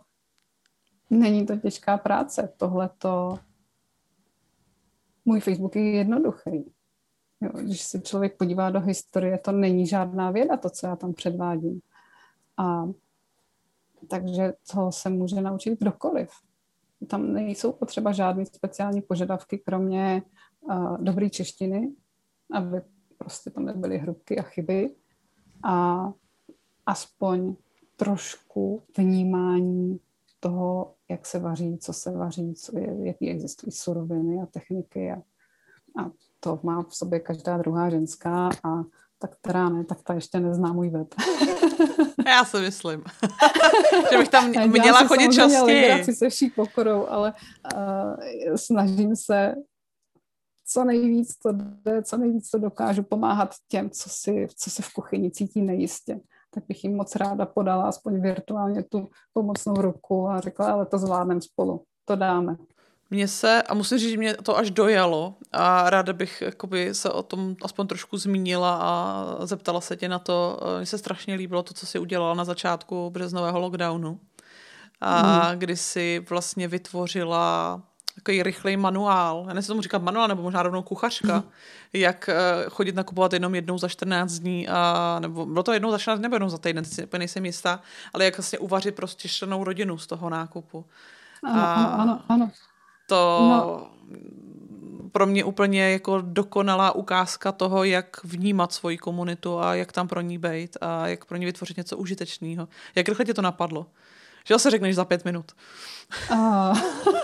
[1.10, 2.54] není to těžká práce.
[2.56, 3.38] Tohle to
[5.24, 6.72] můj Facebook je jednoduchý.
[7.42, 11.12] Jo, když se člověk podívá do historie, to není žádná věda, to, co já tam
[11.12, 11.80] předvádím.
[12.56, 12.84] A
[14.08, 16.30] takže to se může naučit kdokoliv.
[17.08, 20.22] Tam nejsou potřeba žádné speciální požadavky, kromě
[20.60, 21.92] uh, dobré češtiny,
[22.52, 22.80] aby
[23.18, 24.94] prostě tam nebyly hrubky a chyby
[25.64, 26.06] a
[26.86, 27.54] aspoň
[27.96, 30.00] trošku vnímání
[30.40, 35.22] toho, jak se vaří, co se vaří, co je, jaký existují suroviny a techniky a,
[36.02, 36.10] a
[36.44, 38.82] to má v sobě každá druhá ženská a
[39.18, 41.14] tak která ne, tak ta ještě nezná můj web.
[42.26, 43.04] Já si myslím,
[44.10, 46.14] že bych tam měla Já chodit častěji.
[46.14, 47.32] se vší pokorou, ale
[47.74, 49.54] uh, snažím se
[50.66, 54.92] co nejvíc to jde, co nejvíc to dokážu pomáhat těm, co, si, co se v
[54.92, 56.20] kuchyni cítí nejistě.
[56.54, 60.98] Tak bych jim moc ráda podala aspoň virtuálně tu pomocnou ruku a řekla, ale to
[60.98, 62.56] zvládneme spolu, to dáme.
[63.12, 67.10] Mně se, a musím říct, že mě to až dojalo a ráda bych jakoby, se
[67.10, 70.60] o tom aspoň trošku zmínila a zeptala se tě na to.
[70.78, 74.20] Mně se strašně líbilo to, co jsi udělala na začátku březnového lockdownu,
[75.00, 75.58] a mm.
[75.58, 77.80] kdy jsi vlastně vytvořila
[78.14, 81.50] takový rychlej manuál, já nevím, tomu říkat manuál, nebo možná rovnou kuchařka, mm.
[81.92, 82.34] jak eh,
[82.68, 86.22] chodit nakupovat jenom jednou za 14 dní, a, nebo bylo to jednou za 14 dní,
[86.22, 87.80] nebo jednou za týden, si nejsem jistá,
[88.14, 90.84] ale jak vlastně uvařit prostě rodinu z toho nákupu.
[91.44, 92.50] Ano, a, ano, ano.
[93.12, 93.90] To no.
[95.12, 100.20] pro mě úplně jako dokonalá ukázka toho, jak vnímat svoji komunitu a jak tam pro
[100.20, 102.68] ní být a jak pro ní vytvořit něco užitečného.
[102.94, 103.86] Jak rychle tě to napadlo?
[104.44, 105.52] Že se řekneš za pět minut.
[106.30, 106.78] Uh,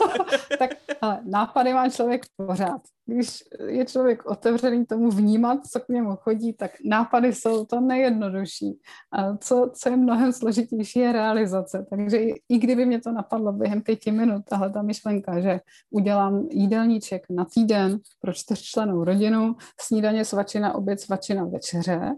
[0.59, 0.71] tak
[1.01, 2.81] ale nápady má člověk pořád.
[3.07, 8.79] Když je člověk otevřený tomu vnímat, co k němu chodí, tak nápady jsou to nejjednodušší.
[9.13, 11.87] A co, co je mnohem složitější, je realizace.
[11.91, 16.49] Takže i, i kdyby mě to napadlo během pěti minut, tahle ta myšlenka, že udělám
[16.51, 22.15] jídelníček na týden pro čtyřčlenou rodinu, snídaně, svačina, oběd, svačina, večeře,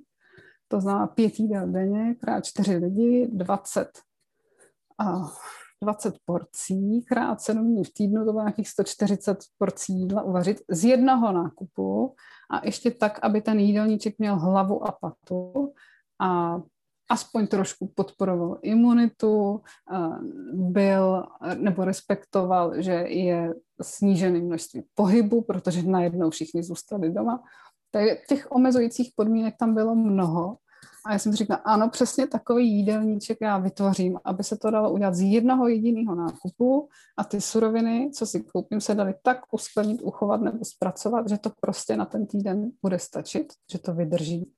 [0.68, 3.88] to znamená pět jídel denně, krát čtyři lidi, 20
[5.82, 10.84] 20 porcí, krát 7 dní v týdnu, to bylo nějakých 140 porcí jídla uvařit z
[10.84, 12.14] jednoho nákupu
[12.50, 15.72] a ještě tak, aby ten jídelníček měl hlavu a patu
[16.20, 16.60] a
[17.10, 19.60] aspoň trošku podporoval imunitu,
[20.52, 21.24] byl
[21.54, 27.42] nebo respektoval, že je snížené množství pohybu, protože najednou všichni zůstali doma.
[27.90, 30.56] Takže těch omezujících podmínek tam bylo mnoho
[31.06, 35.14] a já jsem říkala, ano, přesně takový jídelníček já vytvořím, aby se to dalo udělat
[35.14, 40.40] z jednoho jediného nákupu a ty suroviny, co si koupím, se daly tak uskladnit, uchovat
[40.40, 44.52] nebo zpracovat, že to prostě na ten týden bude stačit, že to vydrží.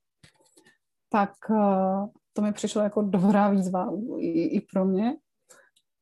[1.08, 5.16] Tak eh, to mi přišlo jako dobrá výzva i, i pro mě,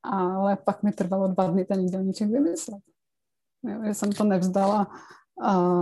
[0.02, 2.80] ale pak mi trvalo dva dny ten jídelníček vymyslet.
[3.84, 4.86] Já jsem to nevzdala
[5.42, 5.76] a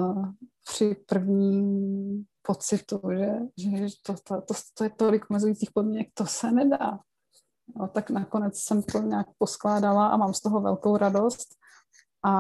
[0.68, 6.52] při první pocitu, že, že to, to, to, to je tolik omezujících podmínek, to se
[6.52, 6.98] nedá.
[7.76, 11.48] No, tak nakonec jsem to nějak poskládala a mám z toho velkou radost.
[12.24, 12.32] A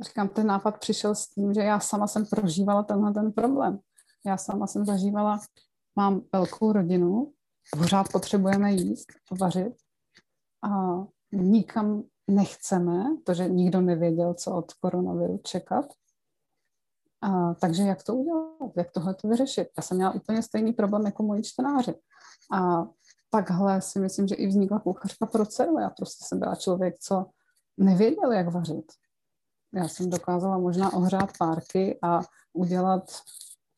[0.00, 3.78] říkám, ten nápad přišel s tím, že já sama jsem prožívala tenhle ten problém.
[4.26, 5.40] Já sama jsem zažívala,
[5.96, 7.32] mám velkou rodinu,
[7.78, 9.06] pořád potřebujeme jíst,
[9.40, 9.74] vařit
[10.62, 11.02] a
[11.32, 15.86] nikam nechceme, protože nikdo nevěděl, co od koronaviru čekat.
[17.22, 19.68] A, takže jak to udělat, jak tohle to vyřešit?
[19.76, 21.94] Já jsem měla úplně stejný problém jako moji čtenáři.
[22.52, 22.86] A
[23.30, 25.78] takhle si myslím, že i vznikla kuchařka pro dceru.
[25.78, 27.26] Já prostě jsem byla člověk, co
[27.78, 28.92] nevěděl, jak vařit.
[29.74, 32.20] Já jsem dokázala možná ohřát párky a
[32.52, 33.04] udělat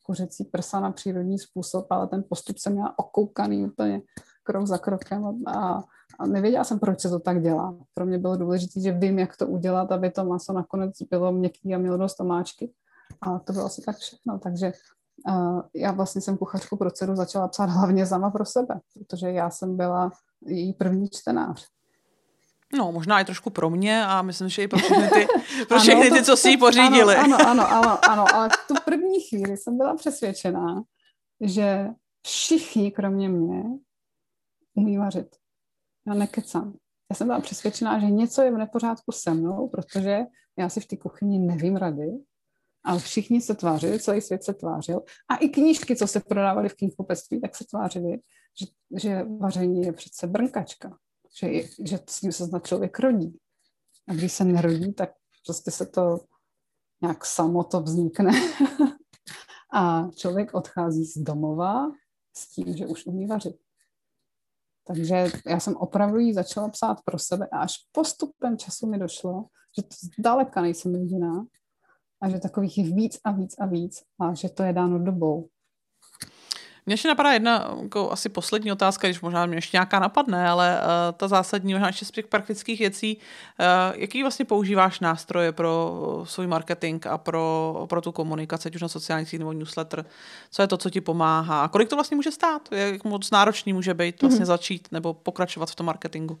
[0.03, 4.01] kuřecí prsa na přírodní způsob, ale ten postup jsem měla okoukaný úplně
[4.43, 5.83] krok za krokem a,
[6.19, 7.77] a nevěděla jsem, proč se to tak dělá.
[7.93, 11.75] Pro mě bylo důležité, že vím, jak to udělat, aby to maso nakonec bylo měkký
[11.75, 12.73] a mělo dost tomáčky.
[13.21, 14.39] A to bylo asi tak všechno.
[14.39, 14.71] Takže
[15.27, 19.49] uh, já vlastně jsem kuchařku pro dceru začala psát hlavně sama pro sebe, protože já
[19.49, 20.11] jsem byla
[20.45, 21.67] její první čtenář.
[22.77, 25.27] No, možná i trošku pro mě a myslím, že i pro všechny ty,
[25.67, 27.15] pro všechny ano, ty co si ji pořídili.
[27.15, 30.83] Ano, ano, ano, ano, ale v tu první chvíli jsem byla přesvědčená,
[31.41, 31.87] že
[32.25, 33.63] všichni, kromě mě,
[34.73, 35.35] umí vařit.
[36.07, 36.73] Já nekecám.
[37.11, 40.19] Já jsem byla přesvědčená, že něco je v nepořádku se mnou, protože
[40.57, 42.11] já si v té kuchyni nevím rady
[42.85, 45.01] ale všichni se tvářili, celý svět se tvářil.
[45.29, 48.19] A i knížky, co se prodávaly v knihkupectví, tak se tvářily,
[48.59, 48.65] že,
[48.99, 50.97] že vaření je přece brnkačka,
[51.39, 51.47] že,
[51.83, 53.39] že s tím se snad člověk rodí.
[54.07, 55.09] A když se nerodí, tak
[55.45, 56.19] prostě se to
[57.01, 58.31] nějak samo to vznikne.
[59.73, 61.91] a člověk odchází z domova
[62.37, 63.55] s tím, že už umí vařit.
[64.87, 69.45] Takže já jsem opravdu jí začala psát pro sebe a až postupem času mi došlo,
[69.77, 71.45] že to zdaleka nejsem jediná,
[72.21, 75.47] a že takových je víc a víc a víc a že to je dáno dobou.
[76.85, 80.79] Mně ještě napadá jedna jako asi poslední otázka, když možná mě ještě nějaká napadne, ale
[80.79, 86.23] uh, ta zásadní, možná ještě z těch praktických věcí, uh, jaký vlastně používáš nástroje pro
[86.23, 90.05] svůj marketing a pro, pro tu komunikaci, ať už na sociálních sítích nebo newsletter,
[90.51, 93.73] co je to, co ti pomáhá a kolik to vlastně může stát, jak moc náročný
[93.73, 94.47] může být vlastně mm-hmm.
[94.47, 96.39] začít nebo pokračovat v tom marketingu?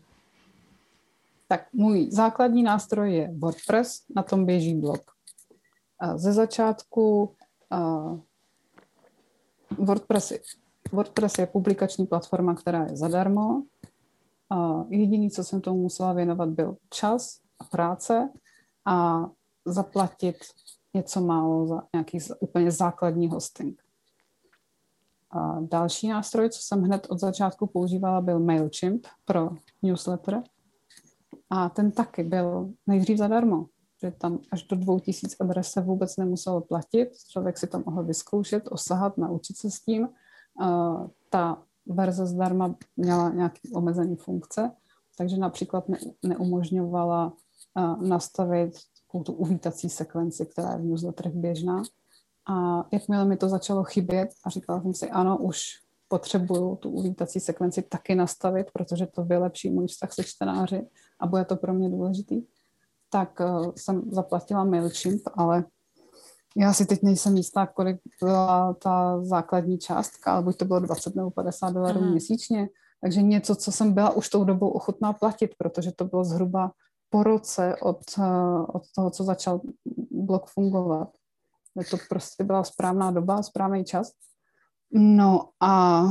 [1.47, 5.14] Tak můj základní nástroj je WordPress, na tom běží blog
[6.15, 7.35] ze začátku
[9.77, 10.33] WordPress,
[10.91, 13.63] WordPress je publikační platforma, která je zadarmo.
[14.49, 18.29] A jediný, co jsem tomu musela věnovat, byl čas a práce
[18.85, 19.25] a
[19.65, 20.35] zaplatit
[20.93, 23.81] něco málo za nějaký úplně základní hosting.
[25.31, 29.49] A další nástroj, co jsem hned od začátku používala, byl MailChimp pro
[29.81, 30.43] newsletter.
[31.49, 33.65] A ten taky byl nejdřív zadarmo
[34.01, 38.63] že tam až do 2000 adres se vůbec nemuselo platit, člověk si to mohl vyzkoušet,
[38.71, 40.09] osahat, naučit se s tím.
[41.29, 44.71] Ta verze zdarma měla nějaké omezené funkce,
[45.17, 47.33] takže například ne, neumožňovala
[47.99, 48.73] nastavit
[49.25, 51.83] tu uvítací sekvenci, která je v newsletterech běžná.
[52.47, 57.39] A jakmile mi to začalo chybět a říkala jsem si, ano, už potřebuju tu uvítací
[57.39, 60.87] sekvenci taky nastavit, protože to vylepší můj vztah se čtenáři
[61.19, 62.41] a bude to pro mě důležitý,
[63.15, 65.63] tak uh, jsem zaplatila MailChimp, ale
[66.57, 71.15] já si teď nejsem jistá, kolik byla ta základní částka, ale buď to bylo 20
[71.15, 72.11] nebo 50 dolarů mm.
[72.11, 72.69] měsíčně,
[73.01, 76.71] takže něco, co jsem byla už tou dobou ochotná platit, protože to bylo zhruba
[77.09, 79.61] po roce od, uh, od toho, co začal
[80.11, 81.09] blog fungovat.
[81.89, 84.11] To prostě byla správná doba, správný čas.
[84.91, 86.03] No a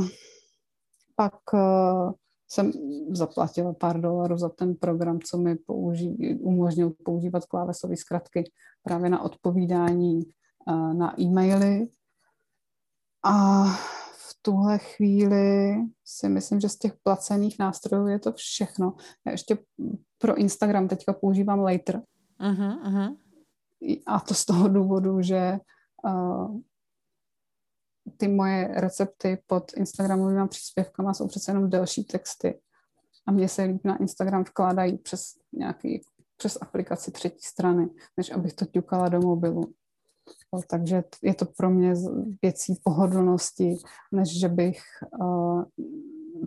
[1.15, 2.11] pak uh,
[2.47, 2.71] jsem
[3.09, 8.51] zaplatila pár dolarů za ten program, co mi použí, umožnil používat klávesové zkratky
[8.83, 10.21] právě na odpovídání
[10.67, 11.87] uh, na e-maily.
[13.23, 13.63] A
[14.13, 15.75] v tuhle chvíli
[16.05, 18.93] si myslím, že z těch placených nástrojů je to všechno.
[19.25, 19.57] Já ještě
[20.17, 22.01] pro Instagram teďka používám Later.
[22.39, 23.17] Uh-huh, uh-huh.
[24.05, 25.57] A to z toho důvodu, že
[26.05, 26.59] uh,
[28.17, 32.59] ty moje recepty pod Instagramovými příspěvkama jsou přece jenom delší texty.
[33.27, 36.01] A mně se líp na Instagram vkládají přes nějaký,
[36.37, 39.73] přes aplikaci třetí strany, než abych to ťukala do mobilu.
[40.69, 41.93] Takže je to pro mě
[42.41, 43.77] věcí pohodlnosti,
[44.11, 44.79] než že bych
[45.19, 45.63] uh,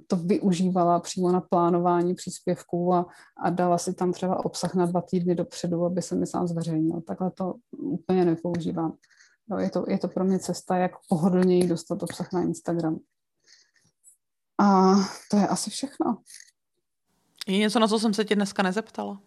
[0.07, 3.07] to využívala přímo na plánování příspěvků a,
[3.45, 7.01] a dala si tam třeba obsah na dva týdny dopředu, aby se mi sám zveřejnil.
[7.01, 8.97] Takhle to úplně nepoužívám.
[9.51, 12.99] Jo, je, to, je to pro mě cesta, jak pohodlněji dostat obsah na Instagram.
[14.61, 14.95] A
[15.31, 16.19] to je asi všechno.
[17.47, 19.21] Je něco, na co jsem se tě dneska nezeptala?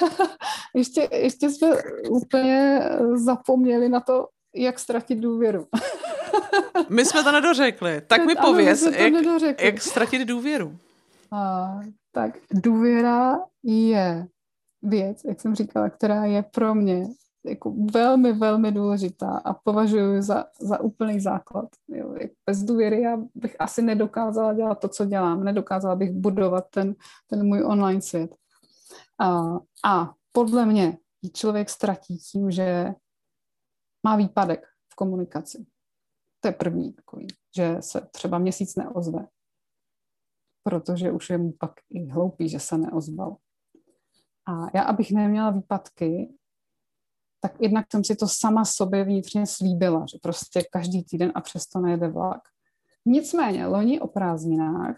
[0.74, 1.68] ještě, ještě jsme
[2.10, 2.80] úplně
[3.14, 5.66] zapomněli na to, jak ztratit důvěru.
[6.88, 8.00] My jsme to nedořekli.
[8.00, 10.78] Tak mi pověz, jak, jak ztratit důvěru.
[11.32, 11.68] A,
[12.12, 14.26] tak důvěra je
[14.82, 17.06] věc, jak jsem říkala, která je pro mě
[17.44, 21.68] jako velmi, velmi důležitá a považuji za, za úplný základ.
[21.88, 22.14] Jo.
[22.46, 25.44] Bez důvěry já bych asi nedokázala dělat to, co dělám.
[25.44, 26.94] Nedokázala bych budovat ten,
[27.26, 28.36] ten můj online svět.
[29.18, 30.98] A, a podle mě
[31.32, 32.94] člověk ztratí tím, že
[34.06, 35.66] má výpadek v komunikaci.
[36.40, 37.26] To je první takový,
[37.56, 39.26] že se třeba měsíc neozve,
[40.62, 43.36] protože už je mu pak i hloupý, že se neozval.
[44.46, 46.37] A já, abych neměla výpadky,
[47.40, 51.80] tak jednak jsem si to sama sobě vnitřně slíbila, že prostě každý týden a přesto
[51.80, 52.40] nejde vlak.
[53.06, 54.96] Nicméně, loni o prázdninách,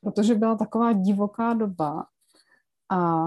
[0.00, 2.06] protože byla taková divoká doba
[2.90, 3.26] a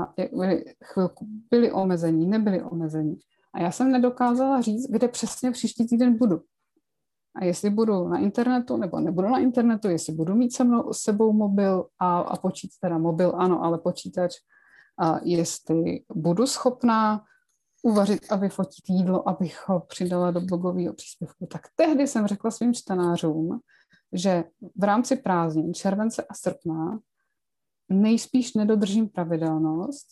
[0.83, 3.19] chvilku byli omezení, nebyli omezení.
[3.53, 6.41] A já jsem nedokázala říct, kde přesně příští týden budu.
[7.35, 11.33] A jestli budu na internetu nebo nebudu na internetu, jestli budu mít se mnou, sebou
[11.33, 14.35] mobil a, a počítač, teda mobil ano, ale počítač,
[14.99, 17.23] a jestli budu schopná
[17.83, 21.45] uvařit a vyfotit jídlo, abych ho přidala do blogového příspěvku.
[21.45, 23.59] Tak tehdy jsem řekla svým čtenářům,
[24.13, 24.43] že
[24.75, 26.99] v rámci prázdnin července a srpna
[27.89, 30.07] nejspíš nedodržím pravidelnost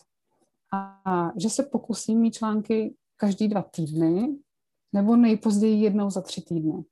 [1.06, 4.38] a že se pokusím mít články každý dva týdny
[4.94, 6.84] nebo nejpozději jednou za tři týdny.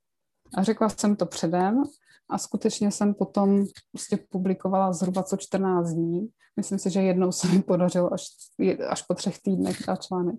[0.58, 1.84] A řekla jsem to předem
[2.30, 6.30] a skutečně jsem potom prostě publikovala zhruba co 14 dní.
[6.58, 8.26] Myslím si, že jednou se mi podařilo až,
[8.90, 10.36] až po třech týdnech dát článek.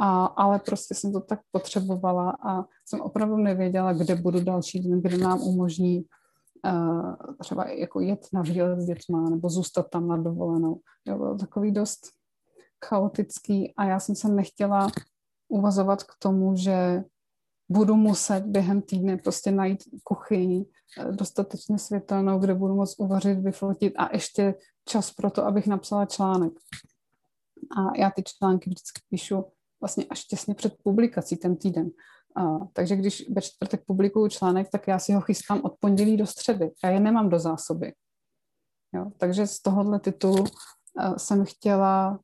[0.00, 5.02] A, ale prostě jsem to tak potřebovala a jsem opravdu nevěděla, kde budu další den,
[5.02, 6.04] kde nám umožní
[6.64, 10.80] uh, třeba jako jet na výlet s dětma nebo zůstat tam na dovolenou.
[11.04, 12.00] Jo, bylo takový dost
[12.84, 14.90] chaotický a já jsem se nechtěla
[15.48, 17.04] uvazovat k tomu, že
[17.68, 20.66] budu muset během týdne prostě najít kuchyni
[20.98, 26.06] eh, dostatečně světelnou, kde budu moct uvařit, vyfotit a ještě čas pro to, abych napsala
[26.06, 26.52] článek.
[27.76, 29.44] A já ty články vždycky píšu
[29.80, 31.90] vlastně až těsně před publikací ten týden.
[32.36, 36.26] A, takže když ve čtvrtek publikuju článek, tak já si ho chystám od pondělí do
[36.26, 36.70] středy.
[36.84, 37.92] Já je nemám do zásoby.
[38.94, 39.10] Jo?
[39.16, 42.20] Takže z tohohle titulu uh, jsem chtěla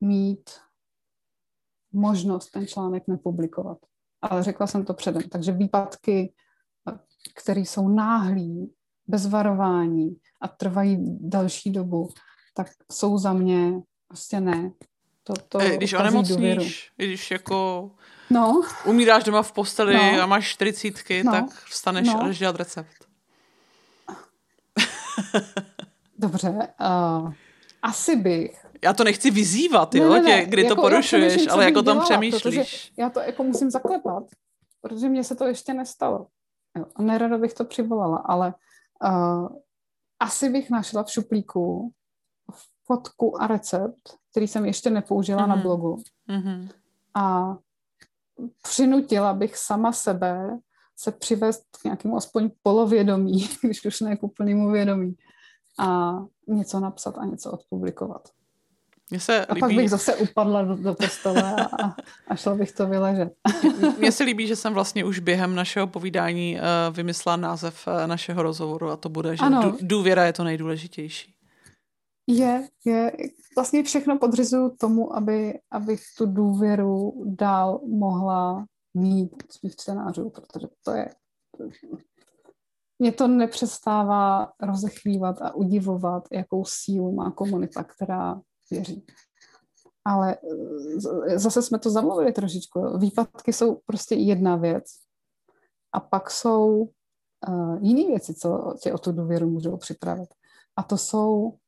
[0.00, 0.50] mít
[1.92, 3.78] možnost ten článek nepublikovat.
[4.22, 5.22] Ale řekla jsem to předem.
[5.22, 6.34] Takže výpadky,
[7.36, 8.74] které jsou náhlý,
[9.06, 12.08] bez varování a trvají další dobu,
[12.54, 14.72] tak jsou za mě prostě ne.
[15.24, 17.90] To, to e, když onemocníš, když jako
[18.30, 18.62] no.
[18.84, 20.22] umíráš doma v posteli no.
[20.22, 21.32] a máš čtyřicítky, no.
[21.32, 22.20] tak vstaneš no.
[22.20, 23.08] a jdeš dělat recept.
[26.18, 27.32] Dobře, uh,
[27.82, 28.66] asi bych.
[28.84, 30.40] Já to nechci vyzývat, jo, ne, ne, ne.
[30.40, 32.92] Tě, kdy jako, to porušuješ, ale jak o tom přemýšlíš.
[32.96, 34.22] Já to jako musím zaklepat,
[34.80, 36.26] protože mně se to ještě nestalo.
[36.76, 38.54] Jo, a nerada bych to přivolala, ale
[39.04, 39.48] uh,
[40.20, 41.92] asi bych našla v šuplíku
[42.86, 45.48] fotku a recept, který jsem ještě nepoužila mm-hmm.
[45.48, 45.62] na mhm.
[45.62, 46.02] blogu.
[46.28, 46.68] Mm-hmm.
[47.14, 47.56] A
[48.62, 50.58] přinutila bych sama sebe
[50.96, 55.14] se přivést k nějakému aspoň polovědomí, když už ne k úplnému vědomí,
[55.78, 56.12] a
[56.48, 58.28] něco napsat a něco odpublikovat.
[59.10, 59.60] Mně se a líbí...
[59.60, 61.94] pak bych zase upadla do, do postele a,
[62.28, 63.32] a šla bych to vyležet.
[63.98, 68.42] Mně se líbí, že jsem vlastně už během našeho povídání uh, vymyslela název uh, našeho
[68.42, 69.76] rozhovoru a to bude, že ano.
[69.80, 71.34] důvěra je to nejdůležitější.
[72.30, 73.12] Je, je.
[73.56, 80.90] Vlastně všechno podřizuju tomu, aby, abych tu důvěru dál mohla mít svých čtenářů, protože to
[80.90, 81.08] je...
[82.98, 89.06] Mě to nepřestává rozechvívat a udivovat, jakou sílu má komunita, která věří.
[90.04, 90.36] Ale
[91.28, 92.98] eh, zase jsme to zamluvili trošičku.
[92.98, 94.84] Výpadky jsou prostě jedna věc.
[95.92, 96.88] A pak jsou
[97.48, 100.28] uh, jiné věci, co tě o tu důvěru můžou připravit.
[100.76, 101.58] A to jsou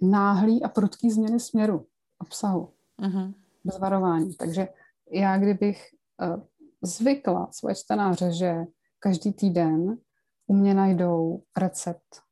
[0.00, 1.86] náhlý a prudký změny směru,
[2.18, 2.72] obsahu,
[3.02, 3.34] uh-huh.
[3.64, 4.34] bez varování.
[4.34, 4.68] Takže
[5.12, 5.86] já, kdybych
[6.22, 6.42] uh,
[6.82, 8.54] zvykla svoje čtenáře, že
[8.98, 9.98] každý týden
[10.46, 12.22] u mě najdou recept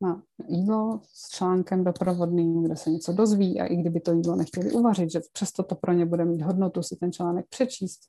[0.00, 4.72] na jídlo s článkem doprovodným, kde se něco dozví a i kdyby to jídlo nechtěli
[4.72, 8.00] uvařit, že přesto to pro ně bude mít hodnotu si ten článek přečíst.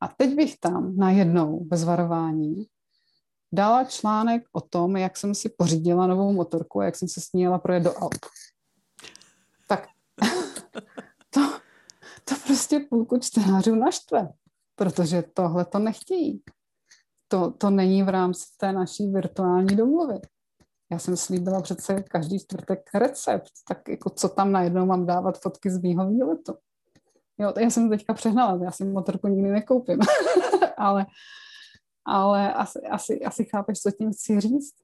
[0.00, 2.66] A teď bych tam najednou bez varování
[3.52, 7.32] dala článek o tom, jak jsem si pořídila novou motorku a jak jsem se s
[7.32, 8.14] ní jela projet do Alp.
[9.68, 9.88] Tak
[11.30, 11.40] to,
[12.24, 14.28] to prostě půlku čtenářů naštve,
[14.74, 16.42] protože tohle to nechtějí.
[17.28, 20.20] To, to není v rámci té naší virtuální domluvy.
[20.92, 25.70] Já jsem slíbila přece každý čtvrtek recept, tak jako co tam najednou mám dávat fotky
[25.70, 26.54] z mýho výletu.
[27.38, 29.98] Jo, já jsem teďka přehnala, já si motorku nikdy nekoupím,
[30.76, 31.06] ale
[32.04, 34.74] ale asi, asi, asi chápeš, co tím chci říct.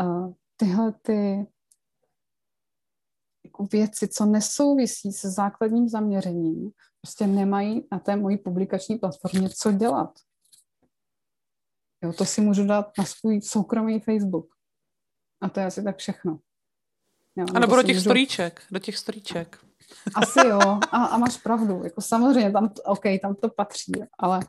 [0.00, 1.46] Uh, tyhle ty
[3.44, 9.72] jako věci, co nesouvisí se základním zaměřením, prostě nemají na té mojí publikační platformě co
[9.72, 10.18] dělat.
[12.04, 14.54] Jo, to si můžu dát na svůj soukromý Facebook.
[15.40, 16.38] A to je asi tak všechno.
[17.36, 18.04] Jo, a nebo do těch můžu...
[18.04, 19.64] storíček, do těch storíček.
[20.14, 21.84] Asi jo, a, a máš pravdu.
[21.84, 24.40] Jako samozřejmě, tam, OK, tam to patří, ale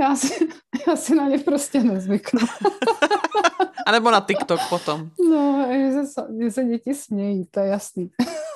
[0.00, 0.48] Já si,
[0.88, 2.40] já si na ně prostě nezvyknu.
[3.86, 5.10] A nebo na TikTok potom.
[5.30, 8.10] No, že se, že se děti smějí, to je jasný.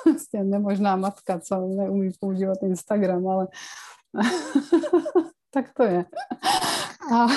[0.05, 3.47] Vlastně nemožná matka, co neumí používat Instagram, ale
[5.53, 6.05] tak to je.
[7.13, 7.27] A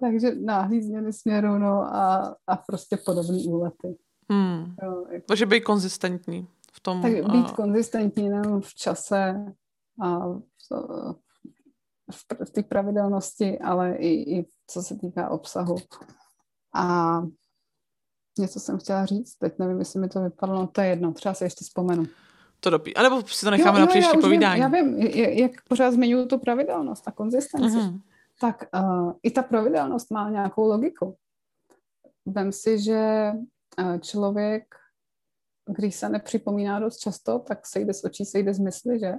[0.00, 3.96] takže náhlý změny směru, no a, a prostě podobný úlety.
[4.30, 4.74] Hmm.
[4.82, 5.26] Jo, jako...
[5.26, 7.02] Takže být konzistentní v tom.
[7.02, 7.52] Tak být a...
[7.52, 9.46] konzistentní nejen v čase
[10.00, 10.42] a v,
[12.12, 15.76] v, v té pravidelnosti, ale i, i co se týká obsahu.
[16.74, 17.18] A
[18.38, 21.34] něco jsem chtěla říct, teď nevím, jestli mi to vypadlo, no to je jedno, třeba
[21.34, 22.04] se ještě vzpomenu.
[22.60, 22.96] To dopí.
[22.96, 24.62] A nebo si to necháme jo, na příští povídání.
[24.62, 24.98] Vím, já vím,
[25.38, 28.00] jak pořád zmiňuji tu pravidelnost a konzistenci, mm-hmm.
[28.40, 31.16] tak uh, i ta pravidelnost má nějakou logiku.
[32.26, 33.32] Vem si, že
[33.78, 34.74] uh, člověk,
[35.68, 39.14] když se nepřipomíná dost často, tak sejde z očí, sejde z mysli, že?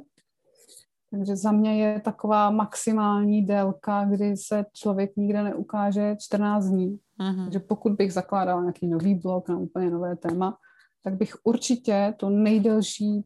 [1.17, 6.99] Takže za mě je taková maximální délka, kdy se člověk nikde neukáže 14 dní.
[7.19, 7.43] Mm-hmm.
[7.43, 10.57] Takže pokud bych zakládala nějaký nový blog na úplně nové téma,
[11.03, 13.25] tak bych určitě tu nejdelší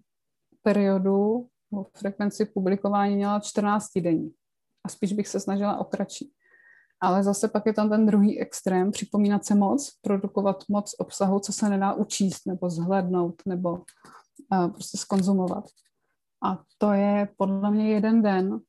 [0.61, 4.31] periodu o frekvenci publikování měla 14 denní.
[4.83, 6.31] A spíš bych se snažila o kratší.
[7.01, 11.53] Ale zase pak je tam ten druhý extrém, připomínat se moc, produkovat moc obsahu, co
[11.53, 15.63] se nedá učíst, nebo zhlednout, nebo uh, prostě skonzumovat.
[16.43, 18.59] A to je podle mě jeden den.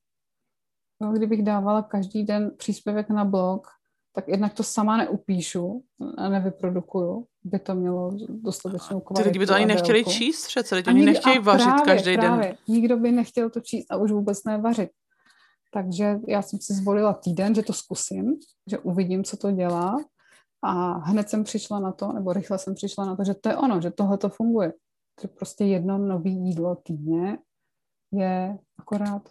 [1.00, 3.66] No, kdybych dávala každý den příspěvek na blog,
[4.12, 5.84] tak jednak to sama neupíšu
[6.16, 9.22] a nevyprodukuju, by to mělo dostatečnou kvalitu.
[9.22, 12.48] Ty lidi by to ani nechtěli číst přece, lidi oni nechtějí vařit právě, každý právě.
[12.48, 12.56] den.
[12.68, 14.90] Nikdo by nechtěl to číst a už vůbec nevařit.
[15.72, 18.36] Takže já jsem si zvolila týden, že to zkusím,
[18.70, 19.96] že uvidím, co to dělá
[20.62, 23.56] a hned jsem přišla na to, nebo rychle jsem přišla na to, že to je
[23.56, 24.72] ono, že tohle to funguje.
[25.22, 27.38] Že prostě jedno nový jídlo týdně
[28.12, 29.28] je akorát,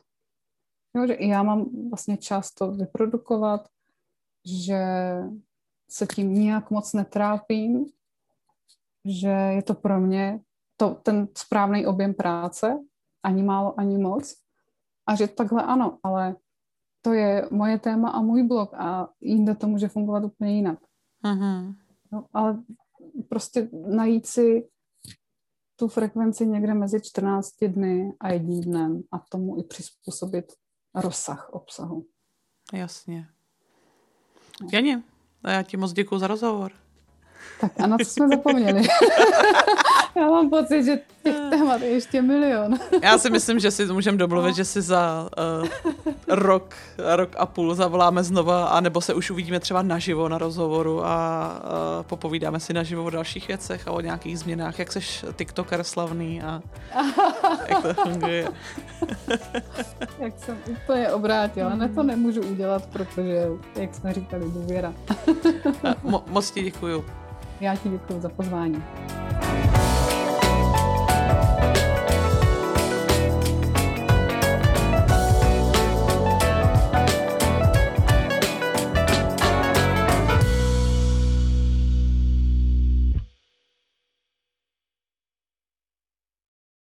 [0.95, 3.67] jo, že i já mám vlastně čas to vyprodukovat,
[4.45, 4.83] že
[5.89, 7.85] se tím nijak moc netrápím,
[9.05, 10.39] že je to pro mě
[10.77, 12.79] to, ten správný objem práce,
[13.23, 14.35] ani málo, ani moc.
[15.07, 16.35] A že takhle ano, ale
[17.01, 20.79] to je moje téma a můj blog a jinde to může fungovat úplně jinak.
[21.23, 21.75] Uh-huh.
[22.11, 22.63] No, ale
[23.29, 24.69] prostě najít si
[25.79, 30.45] tu frekvenci někde mezi 14 dny a jedním dnem a tomu i přizpůsobit
[30.95, 32.05] rozsah obsahu.
[32.73, 33.27] Jasně.
[34.73, 35.03] Janě,
[35.47, 36.86] já ti moc děkuji za rozhovor.
[37.61, 38.87] Tak a na co jsme zapomněli?
[40.15, 42.79] já mám pocit, že těch témat je ještě milion.
[43.01, 44.55] Já si myslím, že si můžeme domluvit, no.
[44.55, 45.29] že si za
[45.61, 45.67] uh,
[46.27, 51.47] rok, rok a půl zavoláme znova, anebo se už uvidíme třeba naživo na rozhovoru a
[51.63, 56.41] uh, popovídáme si naživo o dalších věcech a o nějakých změnách, jak seš tiktoker slavný
[56.41, 56.61] a
[57.67, 58.47] jak to funguje.
[60.19, 61.75] jak jsem úplně obrátila.
[61.75, 64.93] Ne, to nemůžu udělat, protože, jak jsme říkali, důvěra.
[66.03, 67.05] Mo- moc ti děkuju.
[67.61, 68.83] Já ti děkuji za pozvání.